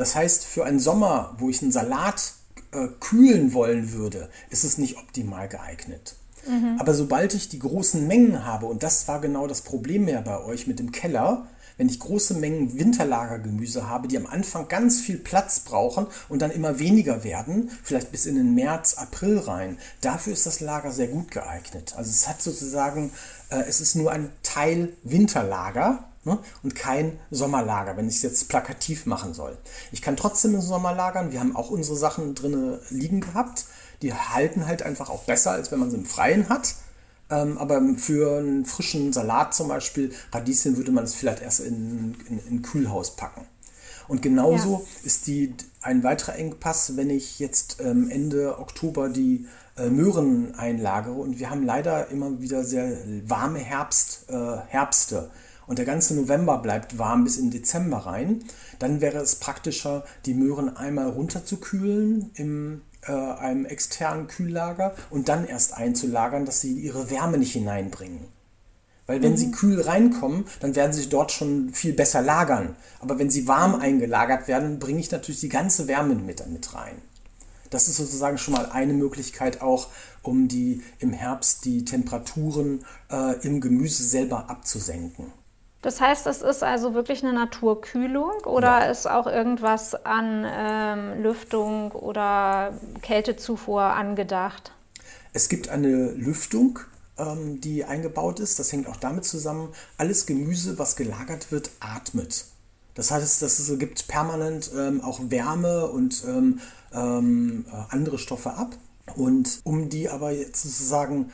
Das 0.02 0.16
heißt, 0.16 0.46
für 0.46 0.66
einen 0.66 0.80
Sommer, 0.80 1.36
wo 1.38 1.48
ich 1.52 1.62
einen 1.62 1.72
Salat 1.72 2.34
äh, 2.72 2.88
kühlen 3.00 3.54
wollen 3.54 3.94
würde, 3.94 4.30
ist 4.50 4.64
es 4.64 4.80
nicht 4.80 4.98
optimal 4.98 5.48
geeignet. 5.48 6.16
Mhm. 6.48 6.78
Aber 6.80 6.96
sobald 6.96 7.36
ich 7.36 7.50
die 7.50 7.60
großen 7.60 8.08
Mengen 8.08 8.44
habe, 8.44 8.66
und 8.66 8.82
das 8.82 9.08
war 9.08 9.22
genau 9.22 9.46
das 9.46 9.62
Problem 9.62 10.08
ja 10.08 10.22
bei 10.22 10.44
euch 10.44 10.66
mit 10.66 10.80
dem 10.80 10.92
Keller, 10.92 11.46
wenn 11.78 11.88
ich 11.88 12.00
große 12.00 12.34
Mengen 12.34 12.80
Winterlagergemüse 12.80 13.88
habe, 13.88 14.08
die 14.08 14.18
am 14.18 14.26
Anfang 14.26 14.68
ganz 14.68 15.00
viel 15.00 15.18
Platz 15.18 15.60
brauchen 15.60 16.08
und 16.30 16.42
dann 16.42 16.50
immer 16.50 16.80
weniger 16.80 17.24
werden, 17.24 17.70
vielleicht 17.84 18.12
bis 18.12 18.26
in 18.26 18.34
den 18.34 18.56
März, 18.56 18.96
April 18.96 19.38
rein, 19.38 19.78
dafür 20.02 20.34
ist 20.34 20.48
das 20.48 20.62
Lager 20.62 20.92
sehr 20.92 21.10
gut 21.10 21.30
geeignet. 21.30 21.94
Also 21.96 22.10
es 22.10 22.28
hat 22.28 22.42
sozusagen, 22.42 23.12
äh, 23.52 23.66
es 23.68 23.82
ist 23.82 23.94
nur 23.94 24.12
ein 24.12 24.32
Teil 24.42 24.94
Winterlager, 25.04 26.11
ne, 26.24 26.40
und 26.64 26.76
kein 26.76 27.20
Sommerlager, 27.30 27.98
wenn 27.98 28.08
ich 28.08 28.16
es 28.16 28.22
jetzt 28.22 28.50
plakativ 28.50 29.06
machen 29.06 29.34
soll. 29.34 29.58
Ich 29.92 30.02
kann 30.02 30.16
trotzdem 30.16 30.56
im 30.56 30.62
Sommer 30.62 30.94
lagern. 30.94 31.32
Wir 31.32 31.40
haben 31.40 31.56
auch 31.56 31.70
unsere 31.70 31.98
Sachen 31.98 32.36
drinnen 32.36 32.80
liegen 32.90 33.22
gehabt. 33.22 33.66
Die 34.02 34.14
halten 34.14 34.68
halt 34.68 34.84
einfach 34.84 35.10
auch 35.10 35.24
besser, 35.24 35.52
als 35.52 35.72
wenn 35.72 35.80
man 35.80 35.92
sie 35.92 35.98
im 35.98 36.06
Freien 36.06 36.50
hat. 36.50 36.76
Ähm, 37.30 37.58
aber 37.58 37.82
für 37.98 38.40
einen 38.40 38.66
frischen 38.66 39.14
Salat 39.14 39.54
zum 39.54 39.70
Beispiel, 39.70 40.12
Radieschen, 40.32 40.78
würde 40.78 40.92
man 40.92 41.06
es 41.06 41.16
vielleicht 41.16 41.42
erst 41.42 41.62
in, 41.62 42.16
in, 42.28 42.40
in 42.40 42.56
ein 42.56 42.62
Kühlhaus 42.62 43.16
packen. 43.16 43.46
Und 44.08 44.22
genauso 44.22 44.80
ja. 44.80 45.06
ist 45.06 45.28
die, 45.28 45.54
ein 45.82 46.04
weiterer 46.04 46.36
Engpass, 46.36 46.98
wenn 46.98 47.10
ich 47.10 47.40
jetzt 47.40 47.78
ähm, 47.80 48.10
Ende 48.10 48.60
Oktober 48.60 49.08
die 49.08 49.48
äh, 49.78 49.90
Möhren 49.90 50.54
einlagere. 50.56 51.14
Und 51.14 51.40
wir 51.40 51.50
haben 51.50 51.64
leider 51.64 52.10
immer 52.10 52.42
wieder 52.42 52.66
sehr 52.66 52.98
warme 53.26 53.60
Herbst, 53.60 54.26
äh, 54.28 54.58
Herbste. 54.68 55.32
Und 55.72 55.78
der 55.78 55.86
ganze 55.86 56.16
November 56.16 56.58
bleibt 56.58 57.00
warm 57.00 57.24
bis 57.24 57.38
in 57.38 57.50
Dezember 57.50 58.00
rein. 58.00 58.44
Dann 58.78 59.00
wäre 59.00 59.20
es 59.20 59.36
praktischer, 59.36 60.04
die 60.26 60.34
Möhren 60.34 60.76
einmal 60.76 61.08
runterzukühlen 61.08 62.30
im 62.34 62.82
äh, 63.04 63.14
einem 63.14 63.64
externen 63.64 64.28
Kühllager 64.28 64.94
und 65.10 65.30
dann 65.30 65.48
erst 65.48 65.74
einzulagern, 65.74 66.44
dass 66.44 66.60
sie 66.60 66.74
ihre 66.74 67.10
Wärme 67.10 67.38
nicht 67.38 67.54
hineinbringen. 67.54 68.20
Weil 69.08 69.24
wenn 69.24 69.32
mhm. 69.32 69.38
sie 69.38 69.52
kühl 69.52 69.80
reinkommen, 69.80 70.44
dann 70.60 70.76
werden 70.76 70.92
sie 70.92 71.08
dort 71.08 71.32
schon 71.32 71.70
viel 71.70 71.94
besser 71.94 72.22
lagern. 72.22 72.76
Aber 73.00 73.18
wenn 73.18 73.30
sie 73.30 73.48
warm 73.48 73.76
eingelagert 73.76 74.50
werden, 74.50 74.78
bringe 74.78 75.00
ich 75.00 75.10
natürlich 75.10 75.40
die 75.40 75.48
ganze 75.48 75.88
Wärme 75.88 76.16
mit, 76.16 76.46
mit 76.50 76.76
rein. 76.76 76.98
Das 77.70 77.88
ist 77.88 77.96
sozusagen 77.96 78.38
schon 78.38 78.56
mal 78.56 78.66
eine 78.74 78.92
Möglichkeit 78.92 79.62
auch, 79.62 79.88
um 80.22 80.50
die 80.50 80.82
im 81.00 81.14
Herbst 81.14 81.64
die 81.64 81.86
Temperaturen 81.86 82.84
äh, 83.10 83.40
im 83.48 83.62
Gemüse 83.62 84.04
selber 84.04 84.50
abzusenken. 84.50 85.32
Das 85.82 86.00
heißt, 86.00 86.28
es 86.28 86.42
ist 86.44 86.64
also 86.64 86.94
wirklich 86.94 87.24
eine 87.24 87.34
Naturkühlung 87.34 88.34
oder 88.46 88.82
ja. 88.82 88.92
ist 88.92 89.08
auch 89.10 89.26
irgendwas 89.26 89.96
an 90.06 90.46
ähm, 90.48 91.24
Lüftung 91.24 91.92
oder 91.92 92.74
Kältezufuhr 93.02 93.82
angedacht? 93.82 94.74
Es 95.34 95.50
gibt 95.50 95.70
eine 95.70 96.12
Lüftung, 96.12 96.80
ähm, 97.18 97.62
die 97.62 97.84
eingebaut 97.84 98.40
ist. 98.40 98.60
Das 98.60 98.72
hängt 98.72 98.88
auch 98.88 98.98
damit 98.98 99.26
zusammen, 99.26 99.70
alles 99.98 100.28
Gemüse, 100.28 100.78
was 100.78 100.96
gelagert 100.96 101.52
wird, 101.52 101.72
atmet. 101.80 102.46
Das 102.94 103.10
heißt, 103.10 103.42
es 103.42 103.80
gibt 103.80 104.08
permanent 104.08 104.70
ähm, 104.78 105.02
auch 105.02 105.20
Wärme 105.30 105.88
und 105.88 106.24
ähm, 106.28 106.60
ähm, 106.94 107.66
äh, 107.72 107.76
andere 107.90 108.20
Stoffe 108.20 108.54
ab. 108.54 108.76
Und 109.16 109.62
um 109.64 109.90
die 109.90 110.10
aber 110.10 110.32
jetzt 110.32 110.62
sozusagen 110.62 111.32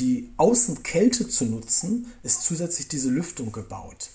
die 0.00 0.32
Außenkälte 0.36 1.28
zu 1.28 1.44
nutzen, 1.44 2.12
ist 2.22 2.42
zusätzlich 2.42 2.88
diese 2.88 3.10
Lüftung 3.10 3.52
gebaut. 3.52 4.10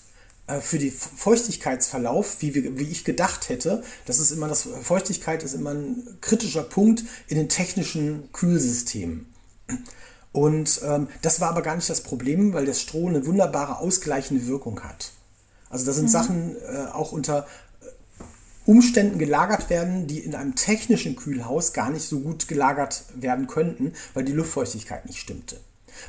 Äh, 0.46 0.60
für 0.60 0.78
den 0.78 0.92
Feuchtigkeitsverlauf, 0.92 2.36
wie, 2.40 2.54
wir, 2.54 2.78
wie 2.78 2.84
ich 2.90 3.04
gedacht 3.04 3.48
hätte, 3.48 3.82
das 4.04 4.18
ist 4.18 4.30
immer 4.30 4.48
das, 4.48 4.68
Feuchtigkeit 4.82 5.42
ist 5.42 5.54
immer 5.54 5.70
ein 5.70 6.18
kritischer 6.20 6.62
Punkt 6.62 7.04
in 7.28 7.36
den 7.36 7.48
technischen 7.48 8.30
Kühlsystemen. 8.32 9.32
Und 10.32 10.80
ähm, 10.84 11.08
das 11.22 11.40
war 11.40 11.48
aber 11.48 11.62
gar 11.62 11.76
nicht 11.76 11.88
das 11.88 12.02
Problem, 12.02 12.52
weil 12.52 12.66
das 12.66 12.80
Stroh 12.80 13.08
eine 13.08 13.24
wunderbare 13.26 13.78
ausgleichende 13.78 14.46
Wirkung 14.46 14.80
hat. 14.80 15.12
Also 15.70 15.86
da 15.86 15.92
sind 15.92 16.06
mhm. 16.06 16.10
Sachen 16.10 16.56
äh, 16.56 16.86
auch 16.92 17.12
unter 17.12 17.46
Umständen 18.66 19.18
gelagert 19.18 19.70
werden, 19.70 20.06
die 20.08 20.18
in 20.18 20.34
einem 20.34 20.56
technischen 20.56 21.16
Kühlhaus 21.16 21.72
gar 21.72 21.90
nicht 21.90 22.06
so 22.06 22.20
gut 22.20 22.48
gelagert 22.48 23.04
werden 23.14 23.46
könnten, 23.46 23.92
weil 24.12 24.24
die 24.24 24.32
Luftfeuchtigkeit 24.32 25.06
nicht 25.06 25.20
stimmte. 25.20 25.58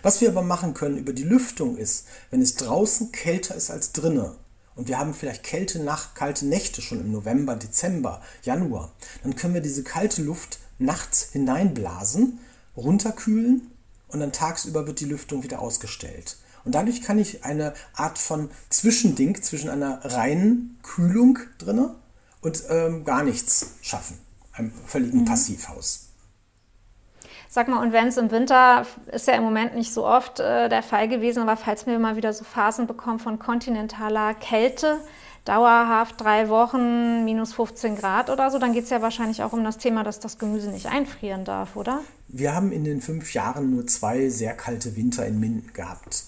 Was 0.01 0.21
wir 0.21 0.29
aber 0.29 0.41
machen 0.41 0.73
können 0.73 0.97
über 0.97 1.13
die 1.13 1.23
Lüftung 1.23 1.77
ist, 1.77 2.05
wenn 2.29 2.41
es 2.41 2.55
draußen 2.55 3.11
kälter 3.11 3.55
ist 3.55 3.71
als 3.71 3.91
drinnen 3.91 4.31
und 4.75 4.87
wir 4.87 4.99
haben 4.99 5.13
vielleicht 5.13 5.43
Kälte 5.43 5.79
nach, 5.79 6.13
kalte 6.13 6.45
Nächte 6.45 6.81
schon 6.81 7.01
im 7.01 7.11
November, 7.11 7.55
Dezember, 7.55 8.21
Januar, 8.43 8.93
dann 9.23 9.35
können 9.35 9.55
wir 9.55 9.61
diese 9.61 9.83
kalte 9.83 10.21
Luft 10.21 10.59
nachts 10.77 11.29
hineinblasen, 11.31 12.39
runterkühlen 12.77 13.71
und 14.09 14.19
dann 14.19 14.31
tagsüber 14.31 14.85
wird 14.85 14.99
die 14.99 15.05
Lüftung 15.05 15.43
wieder 15.43 15.59
ausgestellt. 15.59 16.37
Und 16.63 16.75
dadurch 16.75 17.01
kann 17.01 17.17
ich 17.17 17.43
eine 17.43 17.73
Art 17.93 18.19
von 18.19 18.51
Zwischending 18.69 19.41
zwischen 19.41 19.69
einer 19.69 20.03
reinen 20.03 20.77
Kühlung 20.83 21.39
drinnen 21.57 21.95
und 22.41 22.63
ähm, 22.69 23.03
gar 23.03 23.23
nichts 23.23 23.71
schaffen. 23.81 24.17
Einem 24.51 24.71
völligen 24.85 25.21
mhm. 25.21 25.25
Passivhaus. 25.25 26.06
Sag 27.49 27.67
mal, 27.67 27.81
und 27.81 27.93
wenn 27.93 28.07
es 28.07 28.17
im 28.17 28.31
Winter, 28.31 28.85
ist 29.11 29.27
ja 29.27 29.33
im 29.33 29.43
Moment 29.43 29.75
nicht 29.75 29.93
so 29.93 30.05
oft 30.05 30.39
äh, 30.39 30.69
der 30.69 30.83
Fall 30.83 31.07
gewesen, 31.07 31.41
aber 31.41 31.57
falls 31.57 31.85
wir 31.87 31.97
mal 31.99 32.15
wieder 32.15 32.33
so 32.33 32.43
Phasen 32.43 32.87
bekommen 32.87 33.19
von 33.19 33.39
kontinentaler 33.39 34.33
Kälte, 34.33 34.99
dauerhaft 35.45 36.19
drei 36.19 36.49
Wochen, 36.49 37.23
minus 37.23 37.53
15 37.53 37.95
Grad 37.95 38.29
oder 38.29 38.51
so, 38.51 38.59
dann 38.59 38.73
geht 38.73 38.83
es 38.83 38.89
ja 38.89 39.01
wahrscheinlich 39.01 39.43
auch 39.43 39.53
um 39.53 39.63
das 39.63 39.77
Thema, 39.77 40.03
dass 40.03 40.19
das 40.19 40.37
Gemüse 40.37 40.69
nicht 40.69 40.87
einfrieren 40.87 41.45
darf, 41.45 41.75
oder? 41.75 42.01
Wir 42.27 42.53
haben 42.53 42.71
in 42.71 42.83
den 42.83 43.01
fünf 43.01 43.33
Jahren 43.33 43.71
nur 43.71 43.87
zwei 43.87 44.29
sehr 44.29 44.53
kalte 44.53 44.97
Winter 44.97 45.25
in 45.25 45.39
Minden 45.39 45.71
gehabt. 45.73 46.25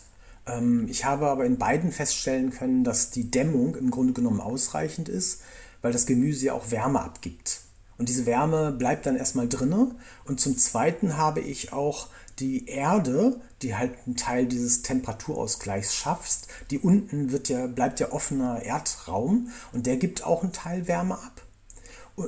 Ähm, 0.48 0.88
ich 0.90 1.04
habe 1.04 1.28
aber 1.28 1.46
in 1.46 1.58
beiden 1.58 1.92
feststellen 1.92 2.52
können, 2.52 2.86
dass 2.86 3.12
die 3.12 3.30
Dämmung 3.30 3.76
im 3.76 3.92
Grunde 3.92 4.14
genommen 4.14 4.40
ausreichend 4.40 5.10
ist 5.10 5.44
weil 5.82 5.92
das 5.92 6.06
Gemüse 6.06 6.48
ja 6.48 6.54
auch 6.54 6.72
Wärme 6.72 7.02
abgibt. 7.02 7.62
Und 8.00 8.10
diese 8.10 8.26
Wärme 8.26 8.72
bleibt 8.72 9.06
dann 9.06 9.18
erstmal 9.18 9.48
drinne. 9.48 9.92
Und 10.26 10.40
zum 10.40 10.58
Zweiten 10.58 11.18
habe 11.18 11.42
ich 11.42 11.74
auch 11.74 12.08
die 12.40 12.68
Erde, 12.68 13.40
die 13.62 13.76
halt 13.76 13.92
einen 14.06 14.16
Teil 14.16 14.46
dieses 14.46 14.82
Temperaturausgleichs 14.82 15.94
schafft. 15.94 16.48
Die 16.72 16.80
unten 16.80 17.32
wird 17.32 17.50
ja, 17.50 17.68
bleibt 17.68 18.00
ja 18.00 18.12
offener 18.12 18.64
Erdraum 18.64 19.50
und 19.74 19.86
der 19.86 19.98
gibt 19.98 20.26
auch 20.26 20.44
einen 20.44 20.54
Teil 20.54 20.88
Wärme 20.88 21.16
ab. 21.16 21.42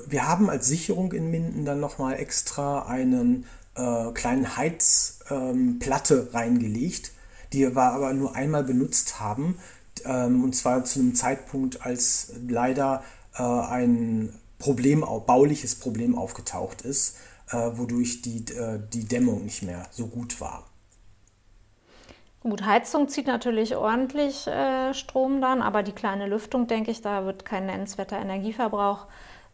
Wir 0.07 0.27
haben 0.27 0.49
als 0.49 0.67
Sicherung 0.67 1.13
in 1.13 1.31
Minden 1.31 1.65
dann 1.65 1.79
nochmal 1.79 2.19
extra 2.19 2.85
einen 2.85 3.45
äh, 3.75 4.11
kleinen 4.11 4.57
Heizplatte 4.57 6.15
ähm, 6.15 6.27
reingelegt, 6.33 7.11
die 7.53 7.59
wir 7.75 7.81
aber 7.81 8.13
nur 8.13 8.35
einmal 8.35 8.63
benutzt 8.63 9.19
haben. 9.19 9.57
Ähm, 10.05 10.43
und 10.43 10.55
zwar 10.55 10.83
zu 10.83 10.99
einem 10.99 11.15
Zeitpunkt, 11.15 11.85
als 11.85 12.33
leider 12.47 13.03
äh, 13.35 13.43
ein 13.43 14.33
Problem, 14.61 15.05
bauliches 15.25 15.75
Problem 15.75 16.17
aufgetaucht 16.17 16.83
ist, 16.83 17.17
äh, 17.49 17.55
wodurch 17.73 18.21
die, 18.21 18.45
äh, 18.53 18.79
die 18.93 19.05
Dämmung 19.05 19.43
nicht 19.43 19.63
mehr 19.63 19.87
so 19.91 20.07
gut 20.07 20.39
war. 20.39 20.67
Gut, 22.41 22.65
Heizung 22.65 23.07
zieht 23.07 23.27
natürlich 23.27 23.75
ordentlich 23.75 24.47
äh, 24.47 24.93
Strom 24.93 25.41
dann, 25.41 25.61
aber 25.61 25.83
die 25.83 25.91
kleine 25.91 26.27
Lüftung, 26.27 26.67
denke 26.67 26.89
ich, 26.89 27.01
da 27.01 27.25
wird 27.25 27.45
kein 27.45 27.67
nennenswerter 27.67 28.17
Energieverbrauch 28.17 29.05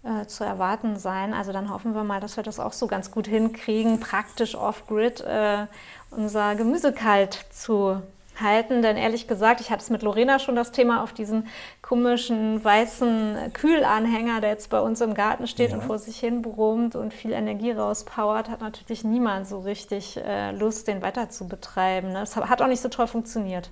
äh, 0.04 0.26
zu 0.26 0.46
erwarten 0.46 0.98
sein. 0.98 1.34
Also 1.34 1.52
dann 1.52 1.70
hoffen 1.70 1.94
wir 1.96 2.06
mal, 2.06 2.22
dass 2.22 2.38
wir 2.38 2.44
das 2.44 2.60
auch 2.60 2.72
so 2.72 2.88
ganz 2.88 3.12
gut 3.12 3.28
hinkriegen, 3.28 4.00
praktisch 4.00 4.56
off-grid 4.56 5.22
äh, 5.22 5.68
unser 6.12 6.56
Gemüse 6.56 6.94
kalt 6.94 7.46
zu 7.52 8.02
halten, 8.42 8.82
denn 8.82 8.98
ehrlich 8.98 9.28
gesagt, 9.28 9.62
ich 9.62 9.70
hatte 9.70 9.84
es 9.84 9.90
mit 9.90 10.02
Lorena 10.02 10.40
schon 10.40 10.56
das 10.56 10.72
Thema 10.72 11.04
auf 11.04 11.14
diesen 11.14 11.48
komischen 11.82 12.64
weißen 12.64 13.54
Kühlanhänger, 13.54 14.42
der 14.42 14.52
jetzt 14.52 14.70
bei 14.70 14.80
uns 14.80 15.02
im 15.02 15.14
Garten 15.14 15.48
steht 15.48 15.72
ja. 15.72 15.78
und 15.78 15.84
vor 15.84 16.00
sich 16.00 16.20
hin 16.20 16.42
brummt 16.42 16.96
und 16.96 17.14
viel 17.14 17.32
Energie 17.32 17.72
rauspowert, 17.72 18.50
hat 18.50 18.62
natürlich 18.62 19.04
niemand 19.04 19.48
so 19.48 19.60
richtig 19.60 20.18
äh, 20.18 20.52
Lust, 20.52 20.88
den 20.88 21.02
weiter 21.02 21.30
zu 21.30 21.48
betreiben. 21.48 22.10
Ne? 22.10 22.20
Das 22.20 22.36
hat 22.36 22.62
auch 22.62 22.68
nicht 22.68 22.82
so 22.82 22.90
toll 22.90 23.08
funktioniert. 23.08 23.72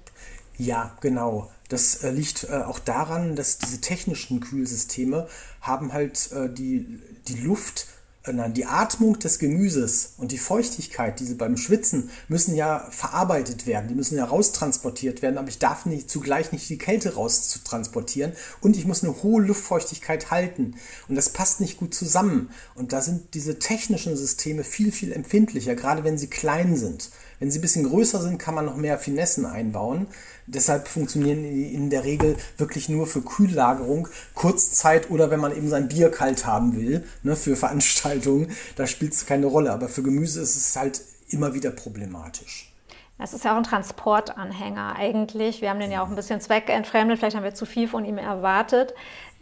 Ja, 0.57 0.95
genau. 1.01 1.49
Das 1.69 2.03
äh, 2.03 2.11
liegt 2.11 2.45
äh, 2.45 2.63
auch 2.63 2.79
daran, 2.79 3.35
dass 3.35 3.57
diese 3.57 3.81
technischen 3.81 4.39
Kühlsysteme 4.39 5.27
haben 5.61 5.93
halt 5.93 6.31
äh, 6.31 6.49
die, 6.49 7.01
die 7.27 7.41
Luft 7.41 7.87
die 8.27 8.65
Atmung 8.65 9.19
des 9.19 9.39
Gemüses 9.39 10.13
und 10.17 10.31
die 10.31 10.37
Feuchtigkeit, 10.37 11.19
diese 11.19 11.35
beim 11.35 11.57
Schwitzen, 11.57 12.09
müssen 12.27 12.55
ja 12.55 12.87
verarbeitet 12.89 13.67
werden, 13.67 13.87
die 13.87 13.95
müssen 13.95 14.17
ja 14.17 14.25
raustransportiert 14.25 15.21
werden, 15.21 15.37
aber 15.37 15.49
ich 15.49 15.59
darf 15.59 15.85
nicht, 15.85 16.09
zugleich 16.09 16.51
nicht 16.51 16.67
die 16.69 16.77
Kälte 16.77 17.15
raustransportieren 17.15 18.33
und 18.61 18.77
ich 18.77 18.85
muss 18.85 19.03
eine 19.03 19.21
hohe 19.21 19.43
Luftfeuchtigkeit 19.43 20.31
halten 20.31 20.75
und 21.07 21.15
das 21.15 21.29
passt 21.29 21.61
nicht 21.61 21.77
gut 21.77 21.93
zusammen 21.93 22.49
und 22.73 22.93
da 22.93 23.01
sind 23.01 23.33
diese 23.33 23.59
technischen 23.59 24.17
Systeme 24.17 24.63
viel, 24.63 24.91
viel 24.91 25.11
empfindlicher, 25.11 25.75
gerade 25.75 26.03
wenn 26.03 26.17
sie 26.17 26.27
klein 26.27 26.75
sind. 26.75 27.11
Wenn 27.39 27.51
sie 27.51 27.59
ein 27.59 27.61
bisschen 27.61 27.89
größer 27.89 28.21
sind, 28.21 28.37
kann 28.37 28.55
man 28.55 28.65
noch 28.65 28.77
mehr 28.77 28.97
Finessen 28.97 29.45
einbauen. 29.45 30.07
Deshalb 30.47 30.87
funktionieren 30.87 31.43
die 31.43 31.73
in 31.73 31.89
der 31.89 32.03
Regel 32.03 32.37
wirklich 32.57 32.89
nur 32.89 33.07
für 33.07 33.21
Kühllagerung, 33.21 34.07
Kurzzeit 34.33 35.09
oder 35.09 35.31
wenn 35.31 35.39
man 35.39 35.55
eben 35.55 35.69
sein 35.69 35.87
Bier 35.87 36.11
kalt 36.11 36.45
haben 36.45 36.75
will, 36.75 37.03
ne, 37.23 37.35
für 37.35 37.55
Veranstaltungen, 37.55 38.51
da 38.75 38.85
spielt 38.85 39.13
es 39.13 39.25
keine 39.25 39.47
Rolle. 39.47 39.71
Aber 39.71 39.89
für 39.89 40.03
Gemüse 40.03 40.41
ist 40.41 40.55
es 40.55 40.75
halt 40.75 41.01
immer 41.29 41.53
wieder 41.53 41.71
problematisch. 41.71 42.71
Es 43.17 43.33
ist 43.33 43.45
ja 43.45 43.53
auch 43.53 43.57
ein 43.57 43.63
Transportanhänger 43.63 44.97
eigentlich. 44.97 45.61
Wir 45.61 45.69
haben 45.69 45.79
den 45.79 45.91
ja 45.91 46.03
auch 46.03 46.09
ein 46.09 46.15
bisschen 46.15 46.41
zweckentfremdet. 46.41 47.17
Vielleicht 47.17 47.37
haben 47.37 47.45
wir 47.45 47.53
zu 47.53 47.65
viel 47.65 47.87
von 47.87 48.03
ihm 48.03 48.17
erwartet. 48.17 48.93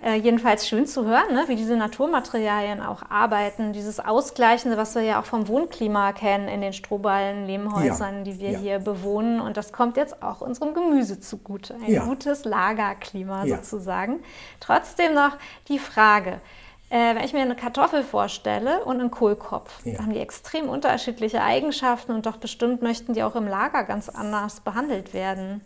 Äh, 0.04 0.16
jedenfalls 0.16 0.68
schön 0.68 0.86
zu 0.86 1.06
hören, 1.06 1.34
ne? 1.34 1.46
wie 1.48 1.56
diese 1.56 1.78
Naturmaterialien 1.78 2.82
auch 2.82 3.04
arbeiten. 3.10 3.72
Dieses 3.72 4.02
Ausgleichende, 4.02 4.76
was 4.76 4.96
wir 4.96 5.02
ja 5.02 5.22
auch 5.22 5.26
vom 5.26 5.48
Wohnklima 5.48 6.12
kennen 6.12 6.50
in 6.50 6.60
den 6.60 6.74
strohballen 6.74 7.48
Lehmhäusern, 7.48 8.18
ja. 8.18 8.24
die 8.24 8.40
wir 8.40 8.52
ja. 8.52 8.60
hier 8.60 8.80
bewohnen. 8.80 9.40
Und 9.40 9.56
das 9.56 9.72
kommt 9.72 9.96
jetzt 9.96 10.22
auch 10.22 10.42
unserem 10.42 10.74
Gemüse 10.74 11.22
zugute. 11.22 11.76
Ein 11.76 11.90
ja. 11.90 12.04
gutes 12.04 12.44
Lagerklima 12.44 13.48
sozusagen. 13.48 14.20
Trotzdem 14.60 15.14
noch 15.14 15.38
die 15.70 15.80
Frage, 15.80 16.42
äh, 16.90 17.16
wenn 17.16 17.24
ich 17.24 17.32
mir 17.32 17.42
eine 17.42 17.56
Kartoffel 17.56 18.04
vorstelle 18.04 18.84
und 18.84 19.00
einen 19.00 19.10
Kohlkopf, 19.10 19.86
ja. 19.86 20.00
haben 20.00 20.12
die 20.12 20.20
extrem 20.20 20.68
unterschiedliche 20.68 21.42
Eigenschaften 21.42 22.12
und 22.12 22.26
doch 22.26 22.36
bestimmt 22.36 22.82
möchten 22.82 23.14
die 23.14 23.24
auch 23.24 23.38
im 23.38 23.48
Lager 23.48 23.86
ganz 23.86 24.10
anders 24.10 24.60
behandelt 24.60 25.14
werden. 25.14 25.62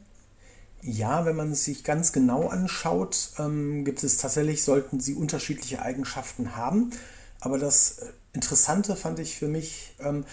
Ja, 0.89 1.26
wenn 1.26 1.36
man 1.36 1.52
es 1.52 1.65
sich 1.65 1.84
ganz 1.84 2.13
genau 2.13 2.47
anschaut, 2.47 3.32
ähm, 3.39 3.84
gibt 3.84 4.06
es 4.06 4.15
tatsächlich, 4.15 4.63
sollten 4.63 5.02
sie 5.02 5.15
unterschiedliche 5.15 5.82
Eigenschaften 5.82 6.56
haben. 6.56 6.91
Aber 7.41 7.58
das 7.60 8.00
äh, 8.00 8.06
Interessante 8.32 8.95
fand 8.95 9.19
ich 9.19 9.36
für 9.36 9.50
mich 9.50 9.95
ähm, 10.00 10.23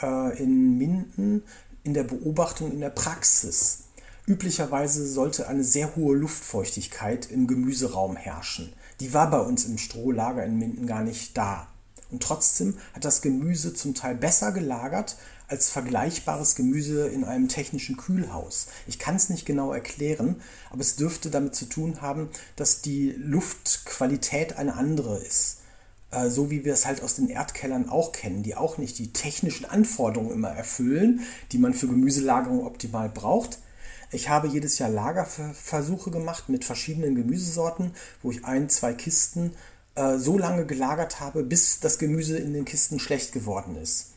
äh, 0.00 0.40
in 0.40 0.78
Minden 0.78 1.42
in 1.82 1.92
der 1.92 2.04
Beobachtung 2.04 2.70
in 2.70 2.80
der 2.80 2.90
Praxis. 2.90 3.84
Üblicherweise 4.28 5.04
sollte 5.08 5.48
eine 5.48 5.64
sehr 5.64 5.96
hohe 5.96 6.14
Luftfeuchtigkeit 6.14 7.28
im 7.28 7.48
Gemüseraum 7.48 8.14
herrschen. 8.14 8.72
Die 9.00 9.12
war 9.12 9.28
bei 9.28 9.40
uns 9.40 9.64
im 9.64 9.76
Strohlager 9.76 10.44
in 10.44 10.56
Minden 10.56 10.86
gar 10.86 11.02
nicht 11.02 11.36
da. 11.36 11.66
Und 12.12 12.22
trotzdem 12.22 12.78
hat 12.92 13.04
das 13.04 13.22
Gemüse 13.22 13.74
zum 13.74 13.94
Teil 13.94 14.14
besser 14.14 14.52
gelagert 14.52 15.16
als 15.48 15.70
vergleichbares 15.70 16.54
Gemüse 16.54 17.08
in 17.08 17.24
einem 17.24 17.48
technischen 17.48 17.96
Kühlhaus. 17.96 18.66
Ich 18.86 18.98
kann 18.98 19.16
es 19.16 19.28
nicht 19.28 19.46
genau 19.46 19.72
erklären, 19.72 20.40
aber 20.70 20.80
es 20.80 20.96
dürfte 20.96 21.30
damit 21.30 21.54
zu 21.54 21.66
tun 21.66 22.00
haben, 22.00 22.28
dass 22.56 22.82
die 22.82 23.14
Luftqualität 23.18 24.56
eine 24.56 24.74
andere 24.74 25.18
ist. 25.18 25.58
Äh, 26.10 26.30
so 26.30 26.50
wie 26.50 26.64
wir 26.64 26.72
es 26.72 26.86
halt 26.86 27.02
aus 27.02 27.16
den 27.16 27.28
Erdkellern 27.28 27.88
auch 27.88 28.12
kennen, 28.12 28.42
die 28.42 28.54
auch 28.54 28.78
nicht 28.78 28.98
die 28.98 29.12
technischen 29.12 29.66
Anforderungen 29.66 30.32
immer 30.32 30.50
erfüllen, 30.50 31.20
die 31.52 31.58
man 31.58 31.74
für 31.74 31.88
Gemüselagerung 31.88 32.64
optimal 32.64 33.08
braucht. 33.08 33.58
Ich 34.12 34.28
habe 34.28 34.46
jedes 34.48 34.78
Jahr 34.78 34.88
Lagerversuche 34.88 36.10
gemacht 36.10 36.48
mit 36.48 36.64
verschiedenen 36.64 37.16
Gemüsesorten, 37.16 37.92
wo 38.22 38.30
ich 38.30 38.44
ein, 38.44 38.68
zwei 38.68 38.94
Kisten 38.94 39.52
äh, 39.96 40.18
so 40.18 40.38
lange 40.38 40.64
gelagert 40.64 41.20
habe, 41.20 41.42
bis 41.42 41.80
das 41.80 41.98
Gemüse 41.98 42.38
in 42.38 42.52
den 42.52 42.64
Kisten 42.64 43.00
schlecht 43.00 43.32
geworden 43.32 43.76
ist. 43.76 44.12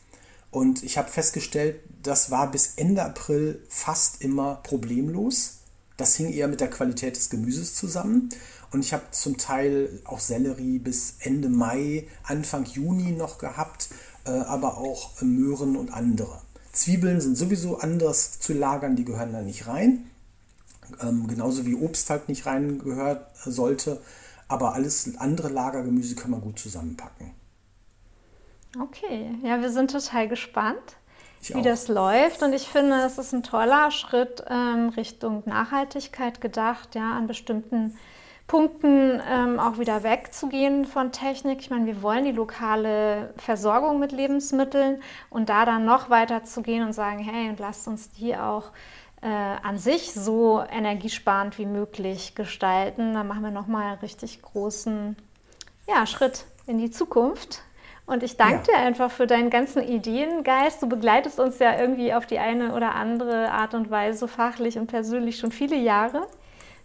Und 0.50 0.82
ich 0.82 0.98
habe 0.98 1.08
festgestellt, 1.08 1.80
das 2.02 2.30
war 2.30 2.50
bis 2.50 2.74
Ende 2.76 3.02
April 3.04 3.62
fast 3.68 4.22
immer 4.22 4.56
problemlos. 4.56 5.58
Das 5.96 6.16
hing 6.16 6.32
eher 6.32 6.48
mit 6.48 6.60
der 6.60 6.70
Qualität 6.70 7.16
des 7.16 7.30
Gemüses 7.30 7.74
zusammen. 7.74 8.30
Und 8.72 8.84
ich 8.84 8.92
habe 8.92 9.04
zum 9.10 9.36
Teil 9.36 10.00
auch 10.04 10.20
Sellerie 10.20 10.78
bis 10.78 11.16
Ende 11.20 11.48
Mai, 11.48 12.06
Anfang 12.22 12.64
Juni 12.64 13.12
noch 13.12 13.38
gehabt, 13.38 13.88
äh, 14.24 14.30
aber 14.30 14.78
auch 14.78 15.20
Möhren 15.20 15.76
und 15.76 15.92
andere. 15.92 16.40
Zwiebeln 16.72 17.20
sind 17.20 17.36
sowieso 17.36 17.78
anders 17.78 18.38
zu 18.38 18.52
lagern, 18.52 18.96
die 18.96 19.04
gehören 19.04 19.32
da 19.32 19.42
nicht 19.42 19.66
rein. 19.66 20.10
Ähm, 21.00 21.26
genauso 21.26 21.66
wie 21.66 21.74
Obst 21.74 22.10
halt 22.10 22.28
nicht 22.28 22.46
rein 22.46 22.78
gehört 22.78 23.26
sollte. 23.44 24.00
Aber 24.48 24.74
alles 24.74 25.16
andere 25.18 25.48
Lagergemüse 25.48 26.14
kann 26.14 26.30
man 26.30 26.40
gut 26.40 26.58
zusammenpacken. 26.58 27.39
Okay, 28.78 29.34
ja, 29.42 29.60
wir 29.60 29.70
sind 29.70 29.90
total 29.90 30.28
gespannt, 30.28 30.96
ich 31.42 31.54
wie 31.54 31.60
auch. 31.60 31.64
das 31.64 31.88
läuft. 31.88 32.42
Und 32.42 32.52
ich 32.52 32.68
finde, 32.68 32.96
es 33.02 33.18
ist 33.18 33.32
ein 33.32 33.42
toller 33.42 33.90
Schritt 33.90 34.44
ähm, 34.48 34.90
Richtung 34.90 35.42
Nachhaltigkeit 35.46 36.40
gedacht, 36.40 36.94
ja, 36.94 37.12
an 37.12 37.26
bestimmten 37.26 37.96
Punkten 38.46 39.20
ähm, 39.28 39.60
auch 39.60 39.78
wieder 39.78 40.02
wegzugehen 40.02 40.84
von 40.84 41.12
Technik. 41.12 41.60
Ich 41.60 41.70
meine, 41.70 41.86
wir 41.86 42.02
wollen 42.02 42.24
die 42.24 42.32
lokale 42.32 43.32
Versorgung 43.36 44.00
mit 44.00 44.12
Lebensmitteln 44.12 45.02
und 45.30 45.48
da 45.48 45.64
dann 45.64 45.84
noch 45.84 46.10
weiter 46.10 46.44
zu 46.44 46.62
gehen 46.62 46.84
und 46.84 46.92
sagen, 46.92 47.20
hey, 47.20 47.48
und 47.48 47.60
lasst 47.60 47.86
uns 47.86 48.10
die 48.10 48.36
auch 48.36 48.72
äh, 49.22 49.26
an 49.28 49.78
sich 49.78 50.12
so 50.14 50.64
energiesparend 50.68 51.58
wie 51.58 51.66
möglich 51.66 52.34
gestalten. 52.34 53.14
Da 53.14 53.22
machen 53.22 53.42
wir 53.42 53.50
nochmal 53.50 53.92
einen 53.92 54.00
richtig 54.00 54.42
großen 54.42 55.16
ja, 55.86 56.06
Schritt 56.06 56.44
in 56.66 56.78
die 56.78 56.90
Zukunft. 56.90 57.62
Und 58.10 58.24
ich 58.24 58.36
danke 58.36 58.72
ja. 58.72 58.78
dir 58.78 58.86
einfach 58.86 59.08
für 59.08 59.28
deinen 59.28 59.50
ganzen 59.50 59.84
Ideengeist. 59.84 60.82
Du 60.82 60.88
begleitest 60.88 61.38
uns 61.38 61.60
ja 61.60 61.78
irgendwie 61.78 62.12
auf 62.12 62.26
die 62.26 62.40
eine 62.40 62.74
oder 62.74 62.96
andere 62.96 63.52
Art 63.52 63.72
und 63.72 63.88
Weise 63.88 64.26
fachlich 64.26 64.78
und 64.78 64.88
persönlich 64.88 65.38
schon 65.38 65.52
viele 65.52 65.76
Jahre. 65.76 66.26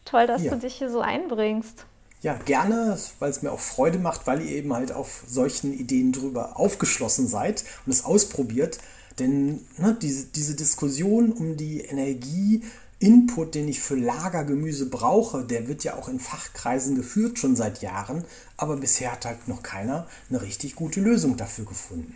Toll, 0.05 0.27
dass 0.27 0.43
ja. 0.43 0.51
du 0.51 0.59
dich 0.59 0.75
hier 0.75 0.91
so 0.91 0.99
einbringst. 1.01 1.88
Ja, 2.21 2.35
gerne, 2.45 2.95
weil 3.17 3.31
es 3.31 3.41
mir 3.41 3.51
auch 3.51 3.59
Freude 3.59 3.97
macht, 3.97 4.27
weil 4.27 4.39
ihr 4.39 4.51
eben 4.51 4.71
halt 4.71 4.91
auf 4.91 5.23
solchen 5.25 5.73
Ideen 5.73 6.11
drüber 6.11 6.59
aufgeschlossen 6.59 7.27
seid 7.27 7.65
und 7.88 7.91
es 7.91 8.05
ausprobiert. 8.05 8.77
Denn 9.17 9.65
ne, 9.79 9.97
diese, 9.99 10.27
diese 10.27 10.55
Diskussion 10.55 11.31
um 11.31 11.57
die 11.57 11.81
Energie, 11.81 12.61
Input, 12.99 13.55
den 13.55 13.67
ich 13.67 13.81
für 13.81 13.95
Lagergemüse 13.95 14.89
brauche, 14.89 15.43
der 15.43 15.67
wird 15.67 15.84
ja 15.84 15.95
auch 15.95 16.08
in 16.08 16.19
Fachkreisen 16.19 16.95
geführt, 16.95 17.38
schon 17.38 17.55
seit 17.55 17.81
Jahren, 17.81 18.23
aber 18.58 18.77
bisher 18.77 19.12
hat 19.12 19.25
halt 19.25 19.47
noch 19.47 19.63
keiner 19.63 20.08
eine 20.29 20.41
richtig 20.41 20.75
gute 20.75 21.01
Lösung 21.01 21.36
dafür 21.36 21.65
gefunden. 21.65 22.15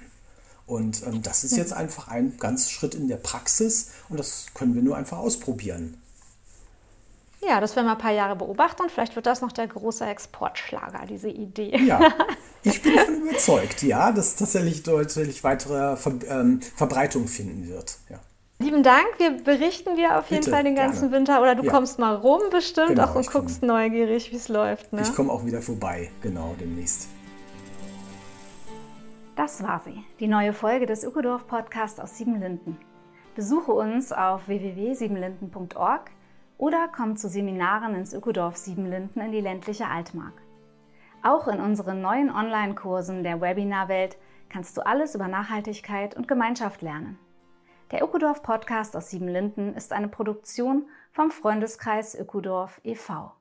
Und 0.66 1.06
ähm, 1.06 1.22
das 1.22 1.44
ist 1.44 1.58
jetzt 1.58 1.74
einfach 1.74 2.08
ein 2.08 2.38
ganz 2.38 2.70
Schritt 2.70 2.96
in 2.96 3.08
der 3.08 3.18
Praxis 3.18 3.90
und 4.08 4.18
das 4.18 4.46
können 4.54 4.76
wir 4.76 4.84
nur 4.84 4.96
einfach 4.96 5.18
ausprobieren. 5.18 6.00
Ja, 7.42 7.62
das 7.62 7.76
werden 7.76 7.86
wir 7.86 7.94
ein 7.94 7.98
paar 7.98 8.12
Jahre 8.12 8.36
beobachten 8.36 8.84
und 8.84 8.92
vielleicht 8.92 9.16
wird 9.16 9.26
das 9.26 9.42
noch 9.42 9.52
der 9.52 9.68
große 9.68 10.06
Exportschlager, 10.06 11.06
diese 11.08 11.30
Idee. 11.30 11.78
Ja, 11.78 12.14
ich 12.64 12.82
bin 12.82 12.96
davon 12.96 13.22
überzeugt, 13.22 13.82
ja, 13.82 14.12
dass 14.12 14.36
tatsächlich 14.36 14.84
deutlich 14.84 15.44
weitere 15.44 15.96
Ver 15.96 16.14
ähm, 16.28 16.62
Verbreitung 16.76 17.28
finden 17.28 17.68
wird. 17.68 17.98
Ja. 18.10 18.20
Lieben 18.62 18.84
Dank. 18.84 19.08
Wir 19.20 19.32
berichten 19.32 19.96
dir 19.96 20.20
auf 20.20 20.30
jeden 20.30 20.42
Bitte, 20.42 20.52
Fall 20.52 20.66
den 20.66 20.76
ganzen 20.76 21.10
gerne. 21.10 21.16
Winter 21.16 21.42
oder 21.42 21.56
du 21.56 21.64
ja. 21.64 21.72
kommst 21.72 21.98
mal 21.98 22.14
rum 22.14 22.42
bestimmt 22.52 22.90
genau, 22.90 23.06
auch 23.06 23.16
und 23.16 23.32
guckst 23.32 23.62
komm, 23.62 23.70
neugierig, 23.70 24.32
wie 24.32 24.36
es 24.36 24.50
läuft. 24.50 24.92
Ne? 24.92 25.02
Ich 25.02 25.16
komme 25.16 25.32
auch 25.32 25.46
wieder 25.46 25.62
vorbei, 25.62 26.12
genau, 26.22 26.54
demnächst. 26.60 27.08
Das 29.38 29.64
war 29.64 29.80
sie, 29.80 30.04
die 30.20 30.28
neue 30.28 30.52
Folge 30.52 30.86
des 30.86 31.06
Ökodorf 31.06 31.48
Podcasts 31.48 32.02
aus 32.02 32.18
Siebenlinden. 32.18 32.78
Besuche 33.34 33.72
uns 33.72 34.12
auf 34.12 34.50
www.siebenlinden.org 34.50 36.12
oder 36.58 36.90
komm 36.94 37.16
zu 37.16 37.30
Seminaren 37.30 37.96
ins 37.96 38.14
Ökodorf 38.14 38.58
Siebenlinden 38.58 39.22
in 39.22 39.32
die 39.32 39.40
ländliche 39.40 39.88
Altmark. 39.88 40.34
Auch 41.24 41.48
in 41.48 41.62
unseren 41.62 42.02
neuen 42.02 42.30
Online-Kursen 42.30 43.24
der 43.24 43.40
Webinarwelt 43.40 44.18
kannst 44.50 44.76
du 44.76 44.86
alles 44.86 45.16
über 45.16 45.30
Nachhaltigkeit 45.30 46.18
und 46.18 46.28
Gemeinschaft 46.28 46.82
lernen. 46.82 47.18
Der 47.92 48.04
Ökodorf 48.04 48.44
Podcast 48.44 48.96
aus 48.96 49.10
Siebenlinden 49.10 49.74
ist 49.74 49.94
eine 49.94 50.10
Produktion 50.10 50.88
vom 51.12 51.32
Freundeskreis 51.32 52.14
Ökodorf 52.14 52.80
e.V. 52.84 53.32